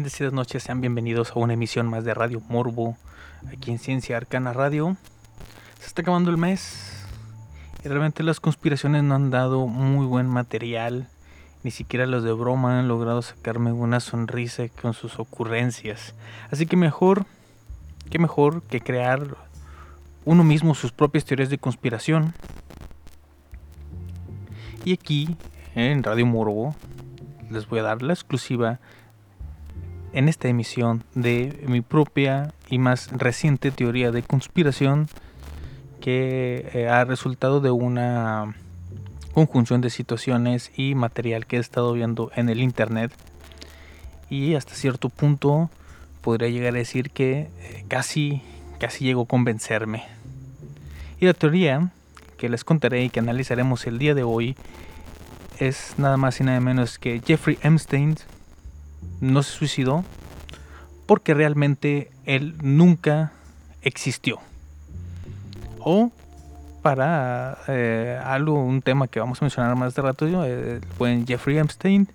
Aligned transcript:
Bendecidas 0.00 0.32
noches, 0.32 0.62
sean 0.62 0.80
bienvenidos 0.80 1.32
a 1.32 1.40
una 1.40 1.52
emisión 1.52 1.86
más 1.86 2.04
de 2.04 2.14
Radio 2.14 2.40
Morbo, 2.48 2.96
aquí 3.52 3.70
en 3.70 3.78
Ciencia 3.78 4.16
Arcana 4.16 4.54
Radio. 4.54 4.96
Se 5.78 5.88
está 5.88 6.00
acabando 6.00 6.30
el 6.30 6.38
mes 6.38 7.04
y 7.84 7.88
realmente 7.88 8.22
las 8.22 8.40
conspiraciones 8.40 9.02
no 9.02 9.14
han 9.14 9.28
dado 9.28 9.66
muy 9.66 10.06
buen 10.06 10.26
material, 10.26 11.10
ni 11.62 11.70
siquiera 11.70 12.06
los 12.06 12.24
de 12.24 12.32
broma 12.32 12.78
han 12.78 12.88
logrado 12.88 13.20
sacarme 13.20 13.72
una 13.72 14.00
sonrisa 14.00 14.66
con 14.80 14.94
sus 14.94 15.18
ocurrencias. 15.18 16.14
Así 16.50 16.64
que 16.64 16.78
mejor, 16.78 17.26
que 18.08 18.18
mejor 18.18 18.62
que 18.62 18.80
crear 18.80 19.36
uno 20.24 20.44
mismo 20.44 20.74
sus 20.74 20.92
propias 20.92 21.26
teorías 21.26 21.50
de 21.50 21.58
conspiración. 21.58 22.32
Y 24.82 24.94
aquí, 24.94 25.36
en 25.74 26.02
Radio 26.02 26.24
Morbo, 26.24 26.74
les 27.50 27.68
voy 27.68 27.80
a 27.80 27.82
dar 27.82 28.00
la 28.00 28.14
exclusiva 28.14 28.80
en 30.12 30.28
esta 30.28 30.48
emisión 30.48 31.04
de 31.14 31.64
mi 31.66 31.80
propia 31.80 32.52
y 32.68 32.78
más 32.78 33.10
reciente 33.12 33.70
teoría 33.70 34.10
de 34.10 34.22
conspiración 34.22 35.08
que 36.00 36.70
eh, 36.74 36.88
ha 36.88 37.04
resultado 37.04 37.60
de 37.60 37.70
una 37.70 38.54
conjunción 39.32 39.80
de 39.80 39.90
situaciones 39.90 40.72
y 40.76 40.94
material 40.94 41.46
que 41.46 41.56
he 41.56 41.60
estado 41.60 41.92
viendo 41.92 42.30
en 42.34 42.48
el 42.48 42.60
internet. 42.60 43.12
Y 44.28 44.54
hasta 44.54 44.74
cierto 44.74 45.08
punto 45.08 45.70
podría 46.20 46.48
llegar 46.48 46.74
a 46.74 46.78
decir 46.78 47.10
que 47.10 47.50
eh, 47.60 47.84
casi 47.88 48.42
casi 48.80 49.04
llegó 49.04 49.22
a 49.22 49.26
convencerme. 49.26 50.04
Y 51.20 51.26
la 51.26 51.34
teoría 51.34 51.92
que 52.38 52.48
les 52.48 52.64
contaré 52.64 53.04
y 53.04 53.10
que 53.10 53.20
analizaremos 53.20 53.86
el 53.86 53.98
día 53.98 54.14
de 54.14 54.24
hoy 54.24 54.56
es 55.58 55.94
nada 55.98 56.16
más 56.16 56.40
y 56.40 56.44
nada 56.44 56.58
menos 56.60 56.98
que 56.98 57.20
Jeffrey 57.24 57.58
Epstein 57.62 58.16
no 59.20 59.42
se 59.42 59.52
suicidó 59.52 60.04
porque 61.06 61.34
realmente 61.34 62.10
él 62.24 62.54
nunca 62.62 63.32
existió. 63.82 64.38
O 65.78 66.12
para 66.82 67.58
eh, 67.68 68.20
algo, 68.24 68.62
un 68.62 68.82
tema 68.82 69.08
que 69.08 69.20
vamos 69.20 69.40
a 69.40 69.44
mencionar 69.44 69.74
más 69.76 69.94
de 69.94 70.02
rato, 70.02 70.44
el 70.44 70.80
buen 70.98 71.26
Jeffrey 71.26 71.58
Epstein 71.58 72.08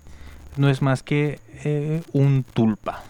no 0.56 0.68
es 0.68 0.82
más 0.82 1.02
que 1.02 1.40
eh, 1.64 2.02
un 2.12 2.44
tulpa. 2.44 3.02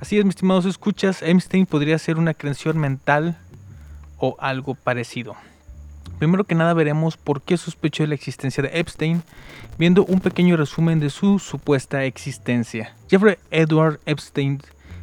Así 0.00 0.18
es, 0.18 0.24
mis 0.24 0.34
estimados 0.34 0.64
escuchas, 0.64 1.22
Epstein 1.22 1.66
podría 1.66 1.98
ser 1.98 2.18
una 2.18 2.34
creación 2.34 2.78
mental 2.78 3.36
o 4.18 4.36
algo 4.40 4.74
parecido. 4.74 5.36
Primero 6.18 6.44
que 6.44 6.54
nada 6.54 6.74
veremos 6.74 7.16
por 7.16 7.42
qué 7.42 7.56
sospecho 7.56 8.02
de 8.02 8.08
la 8.08 8.14
existencia 8.14 8.62
de 8.62 8.78
Epstein, 8.78 9.22
viendo 9.78 10.04
un 10.04 10.20
pequeño 10.20 10.56
resumen 10.56 11.00
de 11.00 11.10
su 11.10 11.38
supuesta 11.38 12.04
existencia. 12.04 12.94
Jeffrey 13.10 13.36
Edward 13.50 14.00
Epstein 14.06 14.60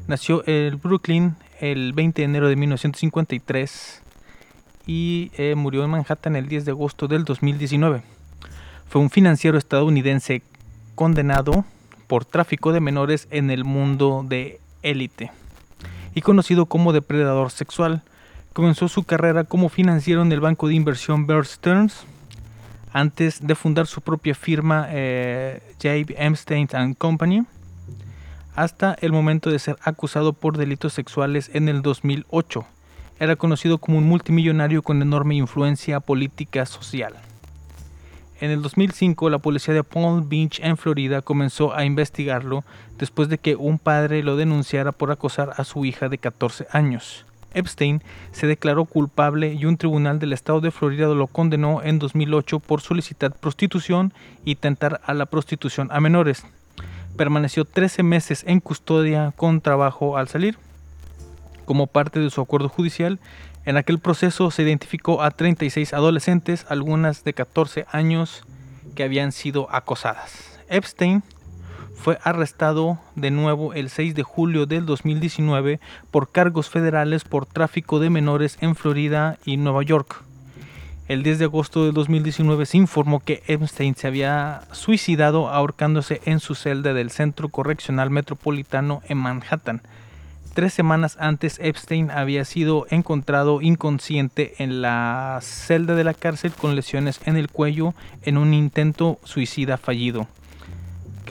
nació 0.08 0.44
en 0.48 0.80
Brooklyn 0.80 1.36
el 1.60 1.94
20 1.94 2.22
de 2.22 2.26
enero 2.26 2.48
de 2.48 2.56
1953 2.56 4.02
y 4.88 5.32
eh, 5.38 5.56
murió 5.56 5.84
en 5.84 5.92
Manhattan 5.92 6.36
el 6.36 6.48
10 6.48 6.66
de 6.66 6.72
agosto 6.72 7.08
del 7.08 7.26
2019. 7.26 8.02
Fue 8.88 9.02
un 9.02 9.10
financiero 9.10 9.58
estadounidense 9.58 10.42
condenado 10.96 11.64
por 12.08 12.26
tráfico 12.26 12.74
de 12.74 12.80
menores 12.80 13.28
en 13.30 13.52
el 13.52 13.66
mundo 13.66 14.26
de 14.28 14.60
élite 14.82 15.32
y 16.16 16.22
conocido 16.22 16.66
como 16.66 16.92
depredador 16.92 17.52
sexual. 17.52 18.02
Comenzó 18.54 18.88
su 18.88 19.04
carrera 19.04 19.44
como 19.44 19.70
financiero 19.70 20.22
en 20.22 20.32
el 20.32 20.40
banco 20.40 20.68
de 20.68 20.76
inversión 20.76 21.28
Bear 21.28 21.46
Stearns 21.46 22.06
antes 22.92 23.46
de 23.46 23.56
fundar 23.56 23.88
su 23.88 24.02
propia 24.02 24.34
firma 24.36 24.88
eh. 24.90 25.62
Epstein 25.82 26.68
Company 26.96 27.46
hasta 28.56 28.98
el 29.00 29.14
momento 29.14 29.50
de 29.50 29.60
ser 29.60 29.78
acusado 29.84 30.34
por 30.34 30.58
delitos 30.58 30.94
sexuales 30.94 31.50
en 31.54 31.70
el 31.70 31.82
2008. 31.82 32.66
Era 33.20 33.36
conocido 33.36 33.78
como 33.78 33.98
un 33.98 34.06
multimillonario 34.06 34.82
con 34.82 35.02
enorme 35.02 35.36
influencia 35.36 36.00
política 36.00 36.66
social. 36.66 37.14
En 38.42 38.52
el 38.52 38.62
2005, 38.62 39.30
la 39.30 39.40
policía 39.40 39.74
de 39.74 39.84
Palm 39.84 40.28
Beach 40.28 40.60
en 40.62 40.78
Florida 40.78 41.22
comenzó 41.22 41.74
a 41.74 41.86
investigarlo 41.86 42.64
después 42.98 43.30
de 43.30 43.38
que 43.38 43.56
un 43.56 43.80
padre 43.80 44.24
lo 44.24 44.36
denunciara 44.36 44.92
por 44.92 45.12
acosar 45.12 45.54
a 45.58 45.64
su 45.64 45.86
hija 45.86 46.10
de 46.10 46.18
14 46.18 46.68
años. 46.72 47.26
Epstein 47.54 48.02
se 48.32 48.48
declaró 48.48 48.86
culpable 48.86 49.54
y 49.54 49.66
un 49.66 49.78
tribunal 49.78 50.20
del 50.20 50.34
estado 50.34 50.62
de 50.62 50.72
Florida 50.72 51.08
lo 51.08 51.28
condenó 51.28 51.82
en 51.84 52.00
2008 52.00 52.60
por 52.60 52.82
solicitar 52.82 53.34
prostitución 53.34 54.14
y 54.46 54.56
tentar 54.56 55.02
a 55.06 55.14
la 55.14 55.26
prostitución 55.26 55.90
a 55.92 56.00
menores. 56.00 56.46
Permaneció 57.18 57.66
13 57.66 58.04
meses 58.04 58.44
en 58.48 58.60
custodia 58.60 59.34
con 59.36 59.62
trabajo 59.62 60.18
al 60.18 60.28
salir. 60.28 60.58
Como 61.66 61.88
parte 61.88 62.20
de 62.20 62.30
su 62.30 62.42
acuerdo 62.42 62.70
judicial, 62.70 63.20
en 63.66 63.78
aquel 63.78 64.00
proceso 64.00 64.50
se 64.52 64.64
identificó 64.64 65.22
a 65.22 65.32
36 65.32 65.94
adolescentes, 65.94 66.66
algunas 66.70 67.24
de 67.24 67.34
14 67.34 67.86
años, 67.92 68.44
que 68.96 69.04
habían 69.04 69.32
sido 69.32 69.68
acosadas. 69.72 70.60
Epstein 70.70 71.24
fue 72.00 72.18
arrestado 72.24 72.98
de 73.16 73.30
nuevo 73.30 73.74
el 73.74 73.90
6 73.90 74.16
de 74.16 74.24
julio 74.24 74.66
del 74.66 74.86
2019 74.86 75.82
por 76.12 76.32
cargos 76.32 76.70
federales 76.70 77.26
por 77.26 77.46
tráfico 77.46 78.00
de 78.00 78.10
menores 78.10 78.58
en 78.62 78.76
Florida 78.76 79.38
y 79.44 79.58
Nueva 79.58 79.84
York. 79.84 80.24
El 81.10 81.24
10 81.24 81.40
de 81.40 81.46
agosto 81.46 81.84
del 81.84 81.94
2019 81.94 82.66
se 82.66 82.78
informó 82.78 83.20
que 83.20 83.44
Epstein 83.48 83.96
se 83.96 84.08
había 84.08 84.62
suicidado 84.72 85.50
ahorcándose 85.50 86.22
en 86.24 86.40
su 86.40 86.56
celda 86.56 86.94
del 86.94 87.12
Centro 87.12 87.50
Correccional 87.50 88.10
Metropolitano 88.12 89.02
en 89.10 89.18
Manhattan. 89.18 89.82
Tres 90.54 90.74
semanas 90.74 91.18
antes 91.20 91.60
Epstein 91.62 92.12
había 92.12 92.46
sido 92.46 92.88
encontrado 92.92 93.62
inconsciente 93.62 94.54
en 94.60 94.82
la 94.82 95.40
celda 95.42 95.96
de 95.96 96.06
la 96.06 96.14
cárcel 96.14 96.54
con 96.54 96.76
lesiones 96.76 97.20
en 97.26 97.36
el 97.36 97.50
cuello 97.50 97.94
en 98.22 98.38
un 98.38 98.54
intento 98.54 99.20
suicida 99.26 99.78
fallido 99.78 100.28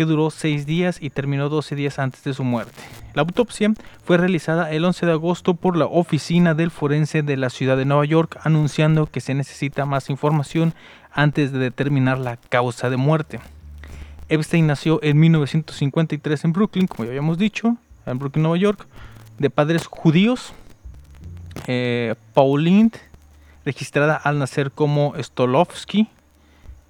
duró 0.05 0.31
seis 0.31 0.67
días 0.67 0.99
y 1.01 1.11
terminó 1.11 1.49
12 1.49 1.75
días 1.75 1.99
antes 1.99 2.25
de 2.25 2.35
su 2.35 2.45
muerte. 2.45 2.81
La 3.15 3.23
autopsia 3.23 3.73
fue 4.05 4.17
realizada 4.17 4.71
el 4.71 4.85
11 4.85 5.07
de 5.07 5.13
agosto 5.13 5.55
por 5.55 5.77
la 5.77 5.87
Oficina 5.87 6.55
del 6.55 6.71
Forense 6.71 7.23
de 7.23 7.37
la 7.37 7.51
Ciudad 7.51 7.77
de 7.77 7.85
Nueva 7.85 8.05
York, 8.05 8.39
anunciando 8.45 9.07
que 9.07 9.21
se 9.21 9.35
necesita 9.35 9.87
más 9.87 10.11
información 10.11 10.75
antes 11.13 11.53
de 11.53 11.59
determinar 11.59 12.19
la 12.19 12.37
causa 12.37 12.91
de 12.91 12.97
muerte. 12.97 13.41
Epstein 14.29 14.67
nació 14.67 15.01
en 15.03 15.19
1953 15.19 16.45
en 16.45 16.53
Brooklyn, 16.53 16.87
como 16.87 17.05
ya 17.05 17.11
habíamos 17.11 17.39
dicho, 17.39 17.77
en 18.07 18.19
Brooklyn, 18.19 18.43
Nueva 18.43 18.59
York, 18.59 18.87
de 19.39 19.51
padres 19.51 19.87
judíos. 19.87 20.53
Eh, 21.67 22.15
Pauline, 22.35 22.91
registrada 23.65 24.17
al 24.17 24.39
nacer 24.39 24.71
como 24.71 25.15
Stolovsky, 25.19 26.09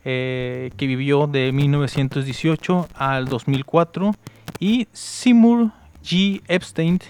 eh, 0.05 0.71
que 0.77 0.87
vivió 0.87 1.27
de 1.27 1.53
1918 1.53 2.89
al 2.95 3.27
2004, 3.27 4.13
y 4.59 4.89
Seymour 4.93 5.71
G. 6.03 6.43
Epstein, 6.49 7.01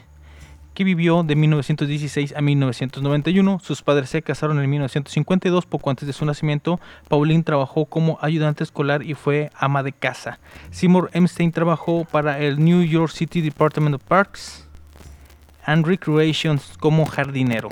que 0.74 0.84
vivió 0.84 1.24
de 1.24 1.34
1916 1.34 2.34
a 2.36 2.40
1991. 2.40 3.58
Sus 3.60 3.82
padres 3.82 4.10
se 4.10 4.22
casaron 4.22 4.60
en 4.60 4.70
1952, 4.70 5.66
poco 5.66 5.90
antes 5.90 6.06
de 6.06 6.12
su 6.12 6.24
nacimiento. 6.24 6.78
Pauline 7.08 7.42
trabajó 7.42 7.86
como 7.86 8.18
ayudante 8.20 8.62
escolar 8.62 9.02
y 9.02 9.14
fue 9.14 9.50
ama 9.56 9.82
de 9.82 9.92
casa. 9.92 10.38
Seymour 10.70 11.10
Epstein 11.14 11.50
trabajó 11.52 12.04
para 12.04 12.38
el 12.38 12.64
New 12.64 12.84
York 12.84 13.10
City 13.12 13.40
Department 13.40 13.96
of 13.96 14.04
Parks 14.04 14.68
and 15.64 15.84
Recreation 15.84 16.60
como 16.78 17.06
jardinero. 17.06 17.70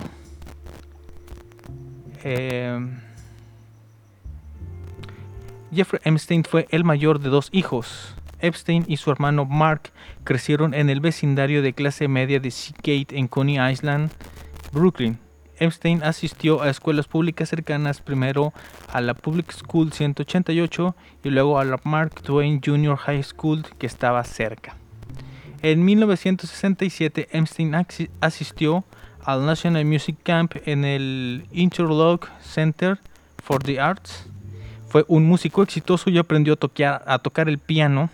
Eh, 2.24 2.80
Jeffrey 5.76 6.00
Epstein 6.04 6.42
fue 6.42 6.66
el 6.70 6.84
mayor 6.84 7.20
de 7.20 7.28
dos 7.28 7.50
hijos. 7.52 8.14
Epstein 8.40 8.86
y 8.88 8.96
su 8.96 9.10
hermano 9.10 9.44
Mark 9.44 9.90
crecieron 10.24 10.72
en 10.72 10.88
el 10.88 11.00
vecindario 11.00 11.60
de 11.60 11.74
clase 11.74 12.08
media 12.08 12.40
de 12.40 12.50
Seagate 12.50 13.18
en 13.18 13.28
Coney 13.28 13.58
Island, 13.70 14.10
Brooklyn. 14.72 15.18
Epstein 15.58 16.02
asistió 16.02 16.62
a 16.62 16.70
escuelas 16.70 17.08
públicas 17.08 17.50
cercanas 17.50 18.00
primero 18.00 18.54
a 18.90 19.02
la 19.02 19.12
Public 19.12 19.52
School 19.52 19.92
188 19.92 20.96
y 21.24 21.28
luego 21.28 21.58
a 21.58 21.64
la 21.64 21.78
Mark 21.84 22.22
Twain 22.22 22.62
Junior 22.64 22.96
High 22.96 23.22
School 23.22 23.66
que 23.78 23.86
estaba 23.86 24.24
cerca. 24.24 24.76
En 25.60 25.84
1967 25.84 27.28
Epstein 27.32 27.74
asistió 28.20 28.84
al 29.22 29.44
National 29.44 29.84
Music 29.84 30.16
Camp 30.22 30.54
en 30.64 30.86
el 30.86 31.46
Interlock 31.52 32.30
Center 32.40 32.98
for 33.42 33.62
the 33.62 33.78
Arts 33.78 34.26
fue 34.96 35.04
un 35.08 35.26
músico 35.26 35.62
exitoso 35.62 36.08
y 36.08 36.16
aprendió 36.16 36.54
a, 36.54 37.18
tocar, 37.18 37.50
el 37.50 37.58
piano 37.58 38.08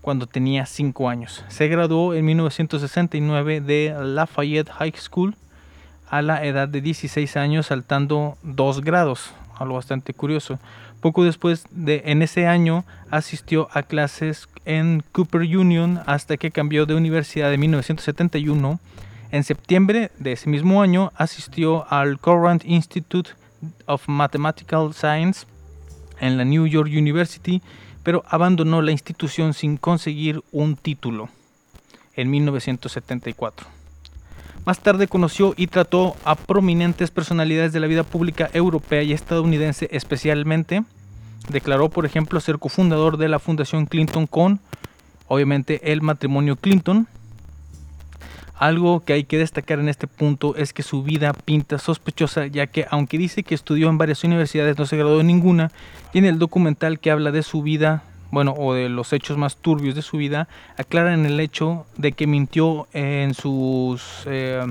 cuando 0.00 0.28
tenía 0.28 0.66
5 0.66 1.08
años. 1.08 1.44
Se 1.48 1.66
graduó 1.66 2.14
en 2.14 2.24
1969 2.26 3.60
de 3.60 3.92
Lafayette 4.00 4.70
High 4.70 4.94
School 4.98 5.34
a 6.08 6.22
la 6.22 6.44
edad 6.44 6.68
de 6.68 6.80
16 6.80 7.36
años 7.36 7.66
saltando 7.66 8.36
2 8.44 8.82
grados, 8.82 9.32
algo 9.58 9.74
bastante 9.74 10.14
curioso. 10.14 10.60
Poco 11.00 11.24
después 11.24 11.64
de 11.72 12.04
en 12.04 12.22
ese 12.22 12.46
año 12.46 12.84
asistió 13.10 13.66
a 13.72 13.82
clases 13.82 14.48
en 14.64 15.02
Cooper 15.10 15.40
Union 15.40 16.02
hasta 16.06 16.36
que 16.36 16.52
cambió 16.52 16.86
de 16.86 16.94
universidad 16.94 17.52
en 17.52 17.58
1971. 17.58 18.78
En 19.32 19.42
septiembre 19.42 20.12
de 20.20 20.30
ese 20.30 20.48
mismo 20.48 20.82
año 20.82 21.10
asistió 21.16 21.84
al 21.92 22.20
Courant 22.20 22.64
Institute 22.64 23.32
of 23.86 24.06
Mathematical 24.06 24.94
Science 24.94 25.46
en 26.22 26.38
la 26.38 26.46
New 26.46 26.66
York 26.66 26.88
University, 26.88 27.60
pero 28.02 28.24
abandonó 28.26 28.80
la 28.80 28.92
institución 28.92 29.52
sin 29.52 29.76
conseguir 29.76 30.42
un 30.52 30.76
título 30.76 31.28
en 32.14 32.30
1974. 32.30 33.66
Más 34.64 34.78
tarde 34.78 35.08
conoció 35.08 35.54
y 35.56 35.66
trató 35.66 36.16
a 36.24 36.36
prominentes 36.36 37.10
personalidades 37.10 37.72
de 37.72 37.80
la 37.80 37.88
vida 37.88 38.04
pública 38.04 38.48
europea 38.52 39.02
y 39.02 39.12
estadounidense 39.12 39.88
especialmente. 39.90 40.84
Declaró, 41.48 41.88
por 41.88 42.06
ejemplo, 42.06 42.40
ser 42.40 42.58
cofundador 42.58 43.16
de 43.16 43.28
la 43.28 43.40
Fundación 43.40 43.86
Clinton 43.86 44.28
con, 44.28 44.60
obviamente, 45.26 45.92
el 45.92 46.00
matrimonio 46.00 46.54
Clinton, 46.54 47.08
algo 48.62 49.00
que 49.00 49.12
hay 49.12 49.24
que 49.24 49.38
destacar 49.38 49.80
en 49.80 49.88
este 49.88 50.06
punto 50.06 50.54
es 50.54 50.72
que 50.72 50.84
su 50.84 51.02
vida 51.02 51.32
pinta 51.32 51.78
sospechosa, 51.78 52.46
ya 52.46 52.68
que 52.68 52.86
aunque 52.90 53.18
dice 53.18 53.42
que 53.42 53.56
estudió 53.56 53.88
en 53.88 53.98
varias 53.98 54.22
universidades, 54.22 54.78
no 54.78 54.86
se 54.86 54.96
graduó 54.96 55.20
en 55.20 55.26
ninguna, 55.26 55.72
tiene 56.12 56.28
el 56.28 56.38
documental 56.38 57.00
que 57.00 57.10
habla 57.10 57.32
de 57.32 57.42
su 57.42 57.62
vida, 57.62 58.04
bueno, 58.30 58.54
o 58.56 58.72
de 58.72 58.88
los 58.88 59.12
hechos 59.12 59.36
más 59.36 59.56
turbios 59.56 59.96
de 59.96 60.02
su 60.02 60.16
vida, 60.16 60.46
aclaran 60.78 61.26
el 61.26 61.40
hecho 61.40 61.86
de 61.96 62.12
que 62.12 62.28
mintió 62.28 62.86
en 62.92 63.34
sus 63.34 64.22
eh, 64.26 64.64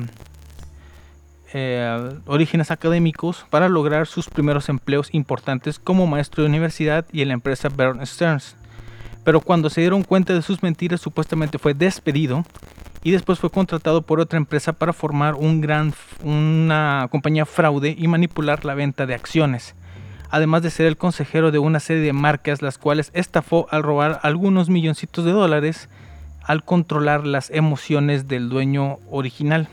eh, 1.51 2.11
orígenes 2.27 2.71
académicos 2.71 3.45
para 3.49 3.67
lograr 3.67 4.07
sus 4.07 4.29
primeros 4.29 4.69
empleos 4.69 5.13
importantes 5.13 5.79
como 5.79 6.07
maestro 6.07 6.43
de 6.43 6.49
universidad 6.49 7.05
y 7.11 7.23
en 7.23 7.27
la 7.27 7.33
empresa 7.33 7.67
Bern 7.67 8.05
Stearns. 8.07 8.55
Pero 9.25 9.41
cuando 9.41 9.69
se 9.69 9.81
dieron 9.81 10.03
cuenta 10.03 10.33
de 10.33 10.41
sus 10.41 10.63
mentiras, 10.63 11.01
supuestamente 11.01 11.59
fue 11.59 11.73
despedido 11.73 12.45
y 13.03 13.11
después 13.11 13.39
fue 13.39 13.49
contratado 13.49 14.01
por 14.01 14.19
otra 14.19 14.37
empresa 14.37 14.73
para 14.73 14.93
formar 14.93 15.35
un 15.35 15.61
gran, 15.61 15.93
una 16.23 17.07
compañía 17.11 17.45
fraude 17.45 17.95
y 17.97 18.07
manipular 18.07 18.65
la 18.65 18.75
venta 18.75 19.05
de 19.05 19.15
acciones. 19.15 19.75
además 20.33 20.63
de 20.63 20.69
ser 20.69 20.85
el 20.85 20.95
consejero 20.95 21.51
de 21.51 21.59
una 21.59 21.81
serie 21.81 22.03
de 22.03 22.13
marcas 22.13 22.61
las 22.61 22.77
cuales 22.77 23.11
estafó 23.13 23.67
al 23.69 23.83
robar 23.83 24.21
algunos 24.23 24.69
milloncitos 24.69 25.25
de 25.25 25.31
dólares 25.31 25.89
al 26.43 26.63
controlar 26.63 27.27
las 27.27 27.49
emociones 27.49 28.27
del 28.27 28.49
dueño 28.49 28.97
original. 29.09 29.67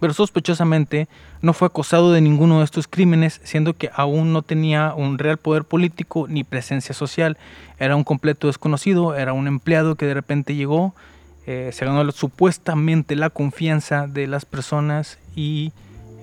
Pero 0.00 0.14
sospechosamente 0.14 1.08
no 1.42 1.52
fue 1.52 1.66
acosado 1.66 2.10
de 2.12 2.22
ninguno 2.22 2.58
de 2.58 2.64
estos 2.64 2.88
crímenes, 2.88 3.40
siendo 3.44 3.74
que 3.74 3.90
aún 3.94 4.32
no 4.32 4.40
tenía 4.42 4.94
un 4.94 5.18
real 5.18 5.36
poder 5.36 5.64
político 5.64 6.26
ni 6.26 6.42
presencia 6.42 6.94
social. 6.94 7.36
Era 7.78 7.96
un 7.96 8.04
completo 8.04 8.46
desconocido, 8.46 9.14
era 9.14 9.34
un 9.34 9.46
empleado 9.46 9.94
que 9.96 10.06
de 10.06 10.14
repente 10.14 10.54
llegó, 10.54 10.94
eh, 11.46 11.70
se 11.72 11.84
ganó 11.84 12.10
supuestamente 12.12 13.16
la 13.16 13.30
confianza 13.30 14.06
de 14.06 14.26
las 14.26 14.44
personas 14.44 15.18
y 15.34 15.72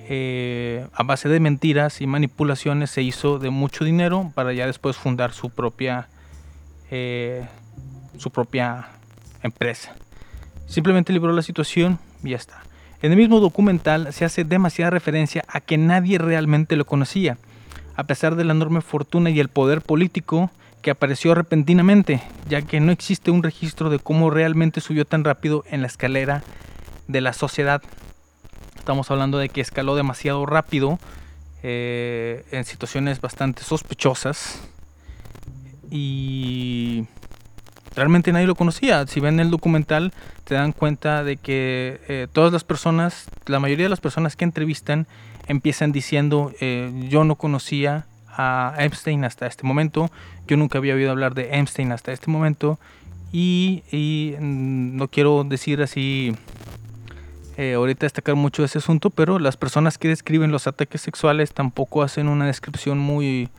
eh, 0.09 0.87
a 0.93 1.03
base 1.03 1.27
de 1.27 1.39
mentiras 1.39 2.01
y 2.01 2.07
manipulaciones 2.07 2.91
se 2.91 3.01
hizo 3.01 3.39
de 3.39 3.49
mucho 3.49 3.83
dinero 3.83 4.31
para 4.35 4.53
ya 4.53 4.65
después 4.65 4.95
fundar 4.95 5.33
su 5.33 5.49
propia 5.49 6.07
eh, 6.91 7.45
su 8.17 8.31
propia 8.31 8.87
empresa. 9.43 9.95
Simplemente 10.67 11.13
libró 11.13 11.33
la 11.33 11.41
situación 11.41 11.99
y 12.23 12.29
ya 12.29 12.37
está. 12.37 12.61
En 13.01 13.11
el 13.11 13.17
mismo 13.17 13.39
documental 13.39 14.13
se 14.13 14.25
hace 14.25 14.43
demasiada 14.43 14.91
referencia 14.91 15.43
a 15.47 15.61
que 15.61 15.77
nadie 15.77 16.17
realmente 16.17 16.75
lo 16.75 16.85
conocía, 16.85 17.37
a 17.95 18.05
pesar 18.05 18.35
de 18.35 18.43
la 18.43 18.53
enorme 18.53 18.81
fortuna 18.81 19.29
y 19.29 19.39
el 19.39 19.49
poder 19.49 19.81
político 19.81 20.51
que 20.81 20.91
apareció 20.91 21.35
repentinamente, 21.35 22.21
ya 22.47 22.61
que 22.61 22.79
no 22.79 22.91
existe 22.91 23.31
un 23.31 23.43
registro 23.43 23.89
de 23.89 23.99
cómo 23.99 24.29
realmente 24.29 24.81
subió 24.81 25.05
tan 25.05 25.23
rápido 25.23 25.63
en 25.69 25.81
la 25.81 25.87
escalera 25.87 26.43
de 27.07 27.21
la 27.21 27.33
sociedad. 27.33 27.81
Estamos 28.77 29.11
hablando 29.11 29.37
de 29.37 29.49
que 29.49 29.61
escaló 29.61 29.95
demasiado 29.95 30.45
rápido 30.45 30.99
eh, 31.63 32.45
en 32.51 32.63
situaciones 32.65 33.19
bastante 33.19 33.63
sospechosas 33.63 34.61
y 35.89 37.05
realmente 37.95 38.31
nadie 38.31 38.47
lo 38.47 38.55
conocía. 38.55 39.05
Si 39.07 39.19
ven 39.19 39.39
el 39.39 39.49
documental, 39.49 40.13
te 40.43 40.55
dan 40.55 40.71
cuenta 40.71 41.23
de 41.23 41.37
que 41.37 41.99
eh, 42.07 42.27
todas 42.31 42.53
las 42.53 42.63
personas, 42.63 43.27
la 43.45 43.59
mayoría 43.59 43.85
de 43.85 43.89
las 43.89 43.99
personas 43.99 44.35
que 44.35 44.45
entrevistan, 44.45 45.07
empiezan 45.47 45.91
diciendo, 45.91 46.53
eh, 46.61 46.91
yo 47.09 47.23
no 47.23 47.35
conocía 47.35 48.05
a 48.37 48.75
Epstein 48.77 49.25
hasta 49.25 49.47
este 49.47 49.65
momento, 49.65 50.09
yo 50.47 50.55
nunca 50.55 50.77
había 50.77 50.93
oído 50.93 51.11
hablar 51.11 51.33
de 51.33 51.59
Epstein 51.59 51.91
hasta 51.91 52.11
este 52.11 52.29
momento, 52.29 52.79
y, 53.31 53.83
mm, 54.39 54.95
no 54.95 55.07
quiero 55.09 55.43
decir 55.43 55.81
así, 55.81 56.33
eh, 57.57 57.73
ahorita 57.73 58.05
destacar 58.05 58.35
mucho 58.35 58.63
ese 58.63 58.77
asunto, 58.77 59.09
pero 59.09 59.39
las 59.39 59.57
personas 59.57 59.97
que 59.97 60.07
describen 60.07 60.51
los 60.51 60.67
ataques 60.67 61.01
sexuales 61.01 61.53
tampoco 61.53 62.03
hacen 62.03 62.27
una 62.27 62.45
descripción 62.45 62.99
muy 62.99 63.49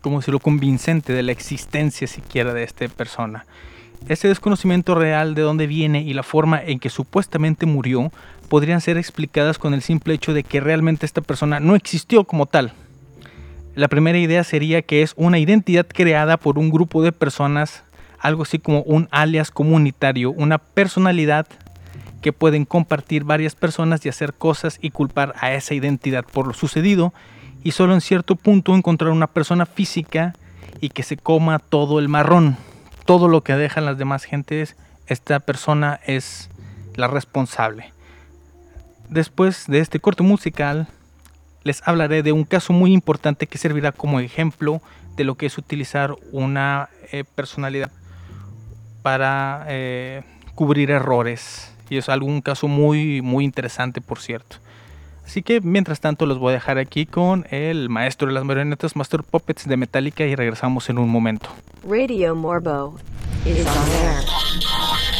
como 0.00 0.22
si 0.22 0.30
lo 0.30 0.38
convincente 0.38 1.12
de 1.12 1.22
la 1.22 1.32
existencia 1.32 2.06
siquiera 2.06 2.54
de 2.54 2.62
esta 2.62 2.88
persona. 2.88 3.44
Ese 4.08 4.28
desconocimiento 4.28 4.94
real 4.94 5.34
de 5.34 5.42
dónde 5.42 5.66
viene 5.66 6.02
y 6.02 6.14
la 6.14 6.22
forma 6.22 6.60
en 6.62 6.78
que 6.78 6.90
supuestamente 6.90 7.66
murió 7.66 8.10
podrían 8.48 8.80
ser 8.80 8.98
explicadas 8.98 9.58
con 9.58 9.74
el 9.74 9.82
simple 9.82 10.14
hecho 10.14 10.34
de 10.34 10.42
que 10.42 10.60
realmente 10.60 11.06
esta 11.06 11.20
persona 11.20 11.60
no 11.60 11.76
existió 11.76 12.24
como 12.24 12.46
tal. 12.46 12.72
La 13.76 13.86
primera 13.86 14.18
idea 14.18 14.42
sería 14.42 14.82
que 14.82 15.02
es 15.02 15.14
una 15.16 15.38
identidad 15.38 15.86
creada 15.86 16.36
por 16.36 16.58
un 16.58 16.70
grupo 16.70 17.02
de 17.02 17.12
personas, 17.12 17.84
algo 18.18 18.42
así 18.42 18.58
como 18.58 18.82
un 18.82 19.08
alias 19.12 19.52
comunitario, 19.52 20.32
una 20.32 20.58
personalidad 20.58 21.46
que 22.20 22.32
pueden 22.32 22.64
compartir 22.64 23.24
varias 23.24 23.54
personas 23.54 24.04
y 24.04 24.08
hacer 24.08 24.34
cosas 24.34 24.78
y 24.82 24.90
culpar 24.90 25.34
a 25.40 25.54
esa 25.54 25.74
identidad 25.74 26.24
por 26.24 26.46
lo 26.46 26.52
sucedido 26.52 27.14
y 27.62 27.70
solo 27.70 27.94
en 27.94 28.00
cierto 28.00 28.36
punto 28.36 28.74
encontrar 28.74 29.12
una 29.12 29.26
persona 29.28 29.66
física 29.66 30.34
y 30.80 30.88
que 30.88 31.02
se 31.02 31.16
coma 31.16 31.58
todo 31.58 31.98
el 31.98 32.08
marrón. 32.08 32.56
Todo 33.10 33.26
lo 33.26 33.42
que 33.42 33.56
dejan 33.56 33.86
las 33.86 33.98
demás 33.98 34.22
gentes, 34.22 34.76
esta 35.08 35.40
persona 35.40 35.98
es 36.06 36.48
la 36.94 37.08
responsable. 37.08 37.92
Después 39.08 39.64
de 39.66 39.80
este 39.80 39.98
corto 39.98 40.22
musical, 40.22 40.86
les 41.64 41.82
hablaré 41.88 42.22
de 42.22 42.30
un 42.30 42.44
caso 42.44 42.72
muy 42.72 42.92
importante 42.92 43.48
que 43.48 43.58
servirá 43.58 43.90
como 43.90 44.20
ejemplo 44.20 44.80
de 45.16 45.24
lo 45.24 45.34
que 45.34 45.46
es 45.46 45.58
utilizar 45.58 46.14
una 46.30 46.88
eh, 47.10 47.24
personalidad 47.24 47.90
para 49.02 49.64
eh, 49.66 50.22
cubrir 50.54 50.92
errores. 50.92 51.74
Y 51.88 51.96
es 51.96 52.08
algún 52.08 52.40
caso 52.40 52.68
muy, 52.68 53.22
muy 53.22 53.44
interesante, 53.44 54.00
por 54.00 54.20
cierto. 54.20 54.58
Así 55.30 55.44
que 55.44 55.60
mientras 55.60 56.00
tanto 56.00 56.26
los 56.26 56.40
voy 56.40 56.50
a 56.50 56.54
dejar 56.54 56.78
aquí 56.78 57.06
con 57.06 57.46
el 57.52 57.88
maestro 57.88 58.26
de 58.26 58.34
las 58.34 58.42
marionetas 58.42 58.96
Master 58.96 59.22
Puppets 59.22 59.68
de 59.68 59.76
Metallica 59.76 60.24
y 60.24 60.34
regresamos 60.34 60.90
en 60.90 60.98
un 60.98 61.08
momento. 61.08 61.50
Radio 61.88 62.34
Morbo 62.34 62.98
air. 63.46 65.19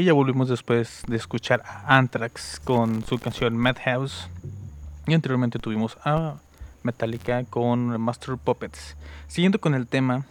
Y 0.00 0.04
ya 0.04 0.14
volvimos 0.14 0.48
después 0.48 1.02
de 1.08 1.16
escuchar 1.16 1.62
a 1.66 1.98
Anthrax 1.98 2.58
con 2.64 3.04
su 3.04 3.18
canción 3.18 3.54
Madhouse. 3.54 4.30
Y 5.06 5.12
anteriormente 5.12 5.58
tuvimos 5.58 5.98
a 6.06 6.36
Metallica 6.82 7.44
con 7.44 8.00
Master 8.00 8.38
Puppets. 8.38 8.96
Siguiendo 9.26 9.60
con 9.60 9.74
el 9.74 9.86
tema, 9.86 10.24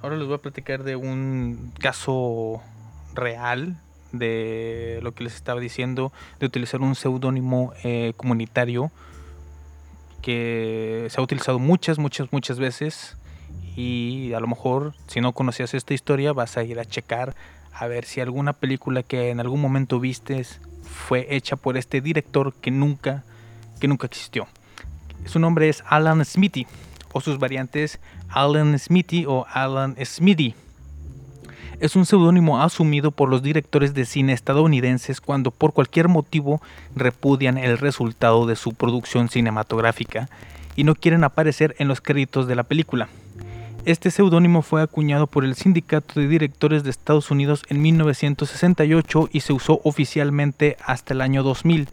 ahora 0.00 0.16
les 0.16 0.28
voy 0.28 0.36
a 0.36 0.38
platicar 0.38 0.84
de 0.84 0.94
un 0.94 1.72
caso 1.80 2.62
real 3.14 3.76
de 4.12 5.00
lo 5.02 5.12
que 5.12 5.24
les 5.24 5.34
estaba 5.34 5.58
diciendo, 5.58 6.12
de 6.38 6.46
utilizar 6.46 6.80
un 6.80 6.94
seudónimo 6.94 7.72
eh, 7.82 8.12
comunitario 8.16 8.92
que 10.22 11.08
se 11.10 11.20
ha 11.20 11.24
utilizado 11.24 11.58
muchas, 11.58 11.98
muchas, 11.98 12.32
muchas 12.32 12.60
veces. 12.60 13.16
Y 13.74 14.34
a 14.34 14.38
lo 14.38 14.46
mejor, 14.46 14.94
si 15.08 15.20
no 15.20 15.32
conocías 15.32 15.74
esta 15.74 15.94
historia, 15.94 16.32
vas 16.32 16.56
a 16.56 16.62
ir 16.62 16.78
a 16.78 16.84
checar 16.84 17.34
a 17.74 17.86
ver 17.86 18.04
si 18.04 18.20
alguna 18.20 18.52
película 18.52 19.02
que 19.02 19.30
en 19.30 19.40
algún 19.40 19.60
momento 19.60 19.98
vistes 20.00 20.60
fue 20.82 21.26
hecha 21.34 21.56
por 21.56 21.76
este 21.76 22.00
director 22.00 22.54
que 22.54 22.70
nunca, 22.70 23.24
que 23.80 23.88
nunca 23.88 24.06
existió. 24.06 24.46
Su 25.26 25.38
nombre 25.38 25.68
es 25.68 25.82
Alan 25.88 26.24
Smithy, 26.24 26.66
o 27.12 27.20
sus 27.20 27.38
variantes 27.38 28.00
Alan 28.28 28.78
Smithy 28.78 29.24
o 29.26 29.46
Alan 29.48 29.96
Smithy. 30.04 30.54
es 31.80 31.96
un 31.96 32.06
seudónimo 32.06 32.60
asumido 32.60 33.10
por 33.10 33.28
los 33.28 33.42
directores 33.42 33.94
de 33.94 34.04
cine 34.04 34.32
estadounidenses 34.32 35.20
cuando 35.20 35.50
por 35.50 35.72
cualquier 35.72 36.08
motivo 36.08 36.60
repudian 36.94 37.58
el 37.58 37.78
resultado 37.78 38.46
de 38.46 38.56
su 38.56 38.74
producción 38.74 39.28
cinematográfica 39.28 40.28
y 40.76 40.84
no 40.84 40.94
quieren 40.94 41.24
aparecer 41.24 41.74
en 41.78 41.88
los 41.88 42.00
créditos 42.00 42.46
de 42.46 42.56
la 42.56 42.64
película. 42.64 43.08
Este 43.86 44.10
seudónimo 44.10 44.62
fue 44.62 44.80
acuñado 44.80 45.26
por 45.26 45.44
el 45.44 45.56
Sindicato 45.56 46.18
de 46.18 46.26
Directores 46.26 46.84
de 46.84 46.90
Estados 46.90 47.30
Unidos 47.30 47.62
en 47.68 47.82
1968 47.82 49.28
y 49.30 49.40
se 49.40 49.52
usó 49.52 49.82
oficialmente 49.84 50.78
hasta 50.86 51.12
el 51.12 51.20
año 51.20 51.42
2000 51.42 51.90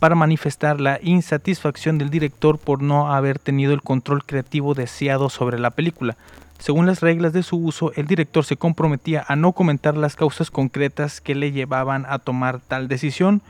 para 0.00 0.16
manifestar 0.16 0.80
la 0.80 0.98
insatisfacción 1.00 1.96
del 1.96 2.10
director 2.10 2.58
por 2.58 2.82
no 2.82 3.12
haber 3.12 3.38
tenido 3.38 3.72
el 3.72 3.82
control 3.82 4.24
creativo 4.24 4.74
deseado 4.74 5.30
sobre 5.30 5.60
la 5.60 5.70
película. 5.70 6.16
Según 6.58 6.86
las 6.86 7.02
reglas 7.02 7.32
de 7.32 7.44
su 7.44 7.56
uso, 7.56 7.92
el 7.94 8.08
director 8.08 8.44
se 8.44 8.56
comprometía 8.56 9.24
a 9.28 9.36
no 9.36 9.52
comentar 9.52 9.96
las 9.96 10.16
causas 10.16 10.50
concretas 10.50 11.20
que 11.20 11.36
le 11.36 11.52
llevaban 11.52 12.04
a 12.08 12.18
tomar 12.18 12.58
tal 12.58 12.88
decisión 12.88 13.42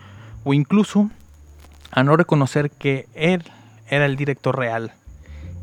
o 0.44 0.52
incluso 0.52 1.08
a 1.90 2.02
no 2.02 2.18
reconocer 2.18 2.70
que 2.70 3.08
él 3.14 3.44
era 3.88 4.04
el 4.04 4.16
director 4.16 4.58
real. 4.58 4.92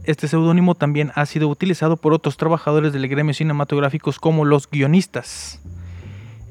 Este 0.04 0.28
seudónimo 0.28 0.74
también 0.74 1.12
ha 1.14 1.26
sido 1.26 1.48
utilizado 1.48 1.96
por 1.96 2.14
otros 2.14 2.36
trabajadores 2.36 2.92
del 2.92 3.08
gremio 3.08 3.34
cinematográficos 3.34 4.20
como 4.20 4.46
los 4.46 4.70
guionistas. 4.70 5.60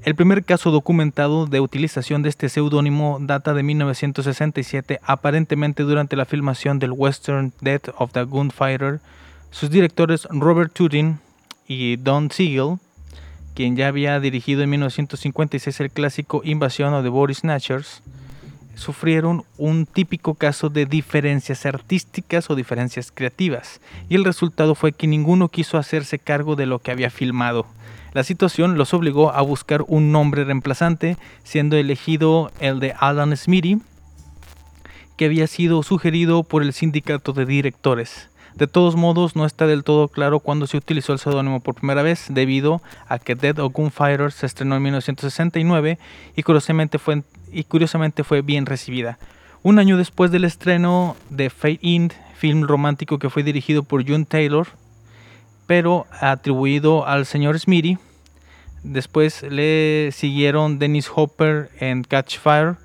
El 0.03 0.15
primer 0.15 0.45
caso 0.45 0.71
documentado 0.71 1.47
de 1.47 1.61
utilización 1.61 2.23
de 2.23 2.31
este 2.31 2.49
seudónimo 2.49 3.19
data 3.21 3.53
de 3.53 3.63
1967, 3.63 5.01
aparentemente 5.03 5.83
durante 5.83 6.17
la 6.17 6.25
filmación 6.25 6.79
del 6.79 6.93
western 6.93 7.53
Death 7.61 7.91
of 7.99 8.13
the 8.13 8.23
Gunfighter. 8.23 9.01
Sus 9.51 9.69
directores 9.69 10.27
Robert 10.31 10.73
Turing 10.73 11.19
y 11.67 11.97
Don 11.97 12.31
Siegel, 12.31 12.79
quien 13.55 13.77
ya 13.77 13.89
había 13.89 14.21
dirigido 14.21 14.63
en 14.63 14.71
1956 14.71 15.81
el 15.81 15.91
clásico 15.91 16.41
Invasión 16.45 16.95
of 16.95 17.03
the 17.03 17.11
Body 17.11 17.35
Snatchers, 17.35 18.01
sufrieron 18.75 19.45
un 19.59 19.87
típico 19.87 20.35
caso 20.35 20.69
de 20.69 20.87
diferencias 20.87 21.67
artísticas 21.67 22.51
o 22.51 22.55
diferencias 22.55 23.13
creativas, 23.13 23.81
y 24.09 24.15
el 24.15 24.25
resultado 24.25 24.75
fue 24.75 24.93
que 24.93 25.07
ninguno 25.07 25.49
quiso 25.49 25.79
hacerse 25.79 26.19
cargo 26.19 26.57
de 26.57 26.67
lo 26.67 26.79
que 26.79 26.91
había 26.91 27.11
filmado. 27.11 27.67
La 28.13 28.25
situación 28.25 28.77
los 28.77 28.93
obligó 28.93 29.33
a 29.33 29.43
buscar 29.43 29.85
un 29.87 30.11
nombre 30.11 30.45
reemplazante, 30.45 31.17
siendo 31.45 31.77
elegido 31.77 32.51
el 32.59 32.81
de 32.81 32.95
Alan 32.99 33.37
Smithy, 33.37 33.81
que 35.17 35.27
había 35.27 35.47
sido 35.47 35.83
sugerido 35.83 36.43
por 36.43 36.63
el 36.63 36.73
sindicato 36.73 37.33
de 37.33 37.47
directores. 37.47 38.31
De 38.61 38.67
todos 38.67 38.95
modos, 38.95 39.37
no 39.37 39.47
está 39.47 39.67
del 39.67 39.85
todo 39.85 40.09
claro 40.09 40.39
cuándo 40.39 40.67
se 40.67 40.77
utilizó 40.77 41.15
el 41.15 41.19
seudónimo 41.19 41.61
por 41.61 41.77
primera 41.77 42.03
vez, 42.03 42.27
debido 42.29 42.83
a 43.09 43.19
que 43.19 43.35
Dead 43.35 43.59
of 43.59 43.73
Gunfighter 43.73 44.33
se 44.33 44.45
estrenó 44.45 44.77
en 44.77 44.83
1969 44.83 45.99
y 46.37 46.43
curiosamente 46.43 46.99
fue, 46.99 47.23
y 47.51 47.65
curiosamente 47.65 48.23
fue 48.23 48.43
bien 48.43 48.67
recibida. 48.67 49.19
Un 49.63 49.79
año 49.79 49.97
después 49.97 50.31
del 50.31 50.45
estreno 50.45 51.17
de 51.31 51.49
Fate 51.49 51.79
In, 51.81 52.13
film 52.37 52.65
romántico 52.65 53.19
que 53.19 53.31
fue 53.31 53.43
dirigido 53.43 53.83
por 53.83 54.07
June 54.07 54.27
Taylor, 54.27 54.67
pero 55.67 56.07
atribuido 56.21 57.07
al 57.07 57.25
señor 57.25 57.59
Smithy. 57.59 57.97
Después 58.83 59.43
le 59.43 60.11
siguieron 60.13 60.79
Dennis 60.79 61.11
Hopper 61.15 61.71
en 61.81 62.05
Catch 62.05 62.37
Fire 62.39 62.77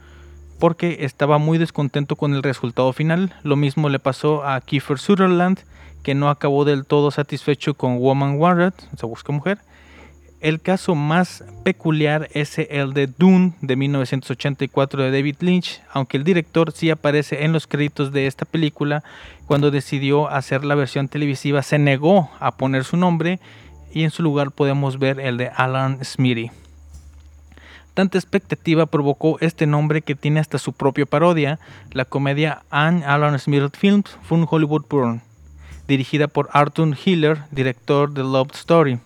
porque 0.59 0.97
estaba 1.01 1.37
muy 1.37 1.57
descontento 1.57 2.15
con 2.15 2.33
el 2.33 2.43
resultado 2.43 2.93
final. 2.93 3.33
Lo 3.43 3.55
mismo 3.55 3.89
le 3.89 3.99
pasó 3.99 4.45
a 4.45 4.61
Kiefer 4.61 4.99
Sutherland, 4.99 5.59
que 6.03 6.15
no 6.15 6.29
acabó 6.29 6.65
del 6.65 6.85
todo 6.85 7.11
satisfecho 7.11 7.73
con 7.73 7.97
Woman 7.97 8.37
Wanted, 8.37 8.73
se 8.95 9.05
busca 9.05 9.31
mujer. 9.31 9.59
El 10.41 10.61
caso 10.61 10.93
más 10.93 11.43
peculiar 11.63 12.29
es 12.33 12.59
el 12.59 12.93
de 12.93 13.07
Dune 13.07 13.53
de 13.61 13.75
1984 13.75 15.01
de 15.01 15.11
David 15.11 15.37
Lynch, 15.39 15.81
aunque 15.91 16.17
el 16.17 16.23
director 16.23 16.71
sí 16.71 16.91
aparece 16.91 17.45
en 17.45 17.51
los 17.51 17.65
créditos 17.65 18.11
de 18.11 18.27
esta 18.27 18.45
película, 18.45 19.03
cuando 19.47 19.71
decidió 19.71 20.29
hacer 20.29 20.63
la 20.63 20.75
versión 20.75 21.07
televisiva 21.07 21.63
se 21.63 21.79
negó 21.79 22.29
a 22.39 22.57
poner 22.57 22.83
su 22.83 22.97
nombre 22.97 23.39
y 23.91 24.03
en 24.03 24.11
su 24.11 24.21
lugar 24.21 24.51
podemos 24.51 24.99
ver 24.99 25.19
el 25.19 25.37
de 25.37 25.49
Alan 25.55 26.03
Smithy. 26.03 26.51
Tanta 27.95 28.17
expectativa 28.17 28.85
provocó 28.87 29.37
este 29.39 29.65
nombre 29.65 30.01
que 30.01 30.15
tiene 30.15 30.41
hasta 30.41 30.57
su 30.57 30.73
propia 30.73 31.05
parodia, 31.05 31.59
la 31.93 32.03
comedia 32.03 32.63
Anne 32.69 33.05
Alan 33.05 33.39
Smith 33.39 33.73
Films 33.77 34.17
Fun 34.21 34.45
Hollywood 34.49 34.83
Burn, 34.89 35.21
dirigida 35.87 36.27
por 36.27 36.49
Arthur 36.51 36.97
Hiller, 37.05 37.43
director 37.51 38.11
de 38.11 38.21
Love 38.21 38.51
Story. 38.53 38.99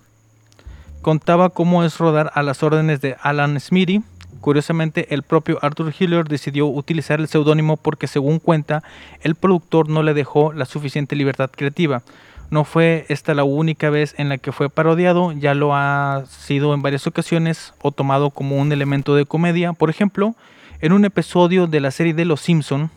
Contaba 1.04 1.52
cómo 1.52 1.84
es 1.84 2.00
rodar 2.00 2.32
a 2.34 2.42
las 2.42 2.64
órdenes 2.64 3.00
de 3.00 3.16
Alan 3.22 3.60
Smithy. 3.60 4.02
Curiosamente, 4.42 5.14
el 5.14 5.22
propio 5.22 5.60
Arthur 5.62 5.94
Hiller 5.98 6.28
decidió 6.28 6.66
utilizar 6.66 7.20
el 7.20 7.28
seudónimo 7.28 7.78
porque, 7.78 8.08
según 8.08 8.40
cuenta, 8.40 8.82
el 9.22 9.36
productor 9.36 9.88
no 9.88 10.02
le 10.02 10.16
dejó 10.16 10.52
la 10.52 10.66
suficiente 10.66 11.16
libertad 11.16 11.52
creativa. 11.56 12.02
No 12.50 12.64
fue 12.64 13.06
esta 13.10 13.34
la 13.36 13.44
única 13.44 13.90
vez 13.90 14.16
en 14.18 14.30
la 14.30 14.38
que 14.38 14.52
fue 14.52 14.70
parodiado, 14.70 15.32
ya 15.34 15.54
lo 15.54 15.76
ha 15.76 16.24
sido 16.28 16.74
en 16.74 16.82
varias 16.82 17.06
ocasiones 17.06 17.74
o 17.82 17.92
tomado 17.92 18.32
como 18.32 18.58
un 18.58 18.72
elemento 18.72 19.16
de 19.16 19.26
comedia. 19.26 19.74
Por 19.74 19.90
ejemplo, 19.90 20.36
en 20.82 20.94
un 20.94 21.06
episodio 21.06 21.68
de 21.68 21.80
la 21.80 21.92
serie 21.92 22.14
de 22.14 22.26
Los 22.26 22.42
Simpson, 22.42 22.90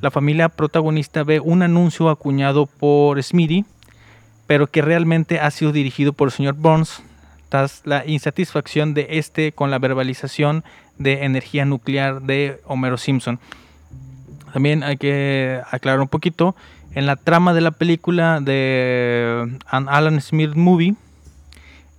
la 0.00 0.10
familia 0.10 0.48
protagonista 0.48 1.22
ve 1.22 1.38
un 1.40 1.62
anuncio 1.62 2.08
acuñado 2.08 2.66
por 2.66 3.22
Smithy, 3.22 3.64
pero 4.46 4.66
que 4.66 4.82
realmente 4.82 5.38
ha 5.38 5.50
sido 5.50 5.70
dirigido 5.70 6.12
por 6.12 6.28
el 6.28 6.32
señor 6.32 6.54
Burns, 6.54 7.02
tras 7.50 7.82
la 7.84 8.06
insatisfacción 8.06 8.94
de 8.94 9.06
este 9.10 9.52
con 9.52 9.70
la 9.70 9.78
verbalización 9.78 10.64
de 10.98 11.24
energía 11.24 11.64
nuclear 11.64 12.22
de 12.22 12.60
Homero 12.64 12.96
Simpson. 12.96 13.38
También 14.52 14.82
hay 14.82 14.96
que 14.96 15.60
aclarar 15.70 16.00
un 16.00 16.08
poquito, 16.08 16.56
en 16.94 17.06
la 17.06 17.16
trama 17.16 17.54
de 17.54 17.60
la 17.60 17.70
película 17.70 18.40
de 18.40 19.58
An 19.66 19.88
Alan 19.88 20.20
Smith 20.20 20.54
Movie, 20.54 20.94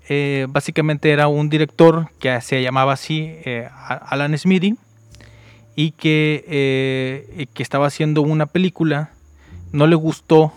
eh, 0.09 0.47
básicamente 0.49 1.11
era 1.11 1.27
un 1.27 1.49
director 1.49 2.09
que 2.19 2.41
se 2.41 2.61
llamaba 2.61 2.93
así 2.93 3.33
eh, 3.45 3.69
Alan 3.87 4.37
Smithy 4.37 4.75
y 5.75 5.91
que, 5.91 6.43
eh, 6.47 7.47
que 7.53 7.63
estaba 7.63 7.87
haciendo 7.87 8.21
una 8.21 8.45
película, 8.45 9.11
no 9.71 9.87
le 9.87 9.95
gustó 9.95 10.53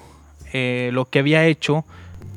lo 0.52 1.06
que 1.06 1.18
había 1.18 1.46
hecho, 1.46 1.84